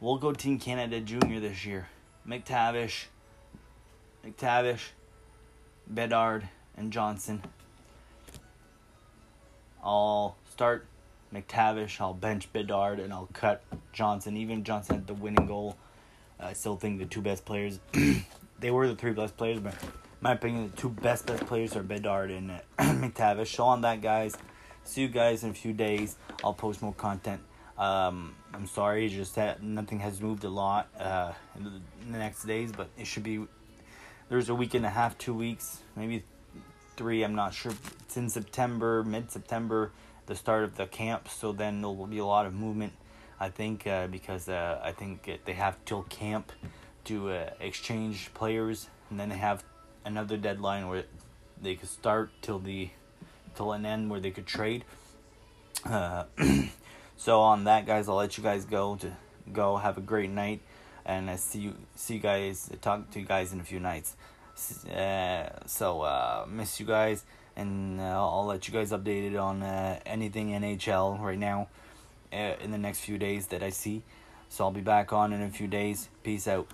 We'll 0.00 0.18
go 0.18 0.32
Team 0.32 0.58
Canada 0.58 1.00
Junior 1.00 1.40
this 1.40 1.64
year. 1.64 1.88
McTavish, 2.26 3.06
McTavish, 4.24 4.90
Bedard, 5.86 6.48
and 6.76 6.92
Johnson. 6.92 7.42
I'll 9.82 10.36
start 10.50 10.86
McTavish, 11.34 12.00
I'll 12.00 12.14
bench 12.14 12.52
Bedard, 12.52 13.00
and 13.00 13.12
I'll 13.12 13.28
cut 13.32 13.62
Johnson. 13.92 14.36
Even 14.36 14.64
Johnson 14.64 14.96
had 14.96 15.06
the 15.06 15.14
winning 15.14 15.46
goal. 15.46 15.76
I 16.38 16.52
still 16.54 16.76
think 16.76 16.98
the 16.98 17.06
two 17.06 17.20
best 17.20 17.44
players, 17.44 17.78
they 18.60 18.70
were 18.70 18.88
the 18.88 18.96
three 18.96 19.12
best 19.12 19.36
players, 19.36 19.60
but 19.60 19.74
my 20.20 20.32
opinion, 20.32 20.70
the 20.70 20.76
two 20.76 20.88
best 20.88 21.26
best 21.26 21.46
players 21.46 21.76
are 21.76 21.82
Bedard 21.82 22.30
and 22.30 22.50
McTavish. 22.78 23.48
So 23.48 23.64
on 23.64 23.80
that, 23.82 24.00
guys. 24.00 24.36
See 24.84 25.02
you 25.02 25.08
guys 25.08 25.44
in 25.44 25.50
a 25.50 25.54
few 25.54 25.72
days. 25.72 26.16
I'll 26.42 26.54
post 26.54 26.82
more 26.82 26.94
content. 26.94 27.40
Um, 27.78 28.34
I'm 28.52 28.66
sorry, 28.66 29.08
just 29.08 29.36
that 29.36 29.62
nothing 29.62 30.00
has 30.00 30.20
moved 30.20 30.44
a 30.44 30.48
lot 30.48 30.88
uh, 30.98 31.32
in 31.56 31.64
the 32.12 32.18
next 32.18 32.44
days, 32.44 32.72
but 32.72 32.88
it 32.98 33.06
should 33.06 33.22
be. 33.22 33.46
There's 34.32 34.48
a 34.48 34.54
week 34.54 34.72
and 34.72 34.86
a 34.86 34.88
half, 34.88 35.18
two 35.18 35.34
weeks, 35.34 35.82
maybe 35.94 36.24
three. 36.96 37.22
I'm 37.22 37.34
not 37.34 37.52
sure. 37.52 37.72
It's 38.00 38.16
in 38.16 38.30
September, 38.30 39.04
mid 39.04 39.30
September 39.30 39.92
the 40.24 40.34
start 40.34 40.64
of 40.64 40.74
the 40.74 40.86
camp. 40.86 41.28
So 41.28 41.52
then 41.52 41.82
there 41.82 41.90
will 41.90 42.06
be 42.06 42.16
a 42.16 42.24
lot 42.24 42.46
of 42.46 42.54
movement, 42.54 42.94
I 43.38 43.50
think, 43.50 43.86
uh, 43.86 44.06
because 44.06 44.48
uh, 44.48 44.80
I 44.82 44.92
think 44.92 45.30
they 45.44 45.52
have 45.52 45.76
till 45.84 46.04
camp 46.04 46.50
to 47.04 47.28
uh, 47.28 47.50
exchange 47.60 48.32
players, 48.32 48.88
and 49.10 49.20
then 49.20 49.28
they 49.28 49.36
have 49.36 49.64
another 50.02 50.38
deadline 50.38 50.88
where 50.88 51.04
they 51.60 51.74
could 51.74 51.90
start 51.90 52.30
till 52.40 52.58
the 52.58 52.88
till 53.54 53.72
an 53.72 53.84
end 53.84 54.08
where 54.08 54.20
they 54.20 54.30
could 54.30 54.46
trade. 54.46 54.86
Uh, 55.84 56.24
so 57.18 57.42
on 57.42 57.64
that, 57.64 57.84
guys, 57.84 58.08
I'll 58.08 58.16
let 58.16 58.38
you 58.38 58.42
guys 58.42 58.64
go 58.64 58.96
to 58.96 59.12
go. 59.52 59.76
Have 59.76 59.98
a 59.98 60.00
great 60.00 60.30
night, 60.30 60.62
and 61.04 61.30
I 61.30 61.36
see 61.36 61.60
you 61.60 61.74
see 61.94 62.14
you 62.14 62.20
guys. 62.20 62.70
Talk 62.80 63.10
to 63.10 63.20
you 63.20 63.26
guys 63.26 63.52
in 63.52 63.60
a 63.60 63.64
few 63.64 63.80
nights. 63.80 64.16
Uh, 64.88 65.48
so 65.66 66.02
uh, 66.02 66.44
miss 66.48 66.78
you 66.78 66.86
guys 66.86 67.24
and 67.56 68.00
uh, 68.00 68.04
I'll 68.04 68.46
let 68.46 68.66
you 68.68 68.74
guys 68.74 68.92
updated 68.92 69.40
on 69.40 69.62
uh, 69.62 69.98
anything 70.06 70.50
NHL 70.50 71.20
right 71.20 71.38
now 71.38 71.68
uh, 72.32 72.54
in 72.60 72.70
the 72.70 72.78
next 72.78 73.00
few 73.00 73.18
days 73.18 73.48
that 73.48 73.62
I 73.62 73.70
see. 73.70 74.02
So 74.48 74.64
I'll 74.64 74.70
be 74.70 74.80
back 74.80 75.12
on 75.12 75.32
in 75.32 75.42
a 75.42 75.48
few 75.48 75.66
days. 75.66 76.08
Peace 76.22 76.46
out. 76.46 76.68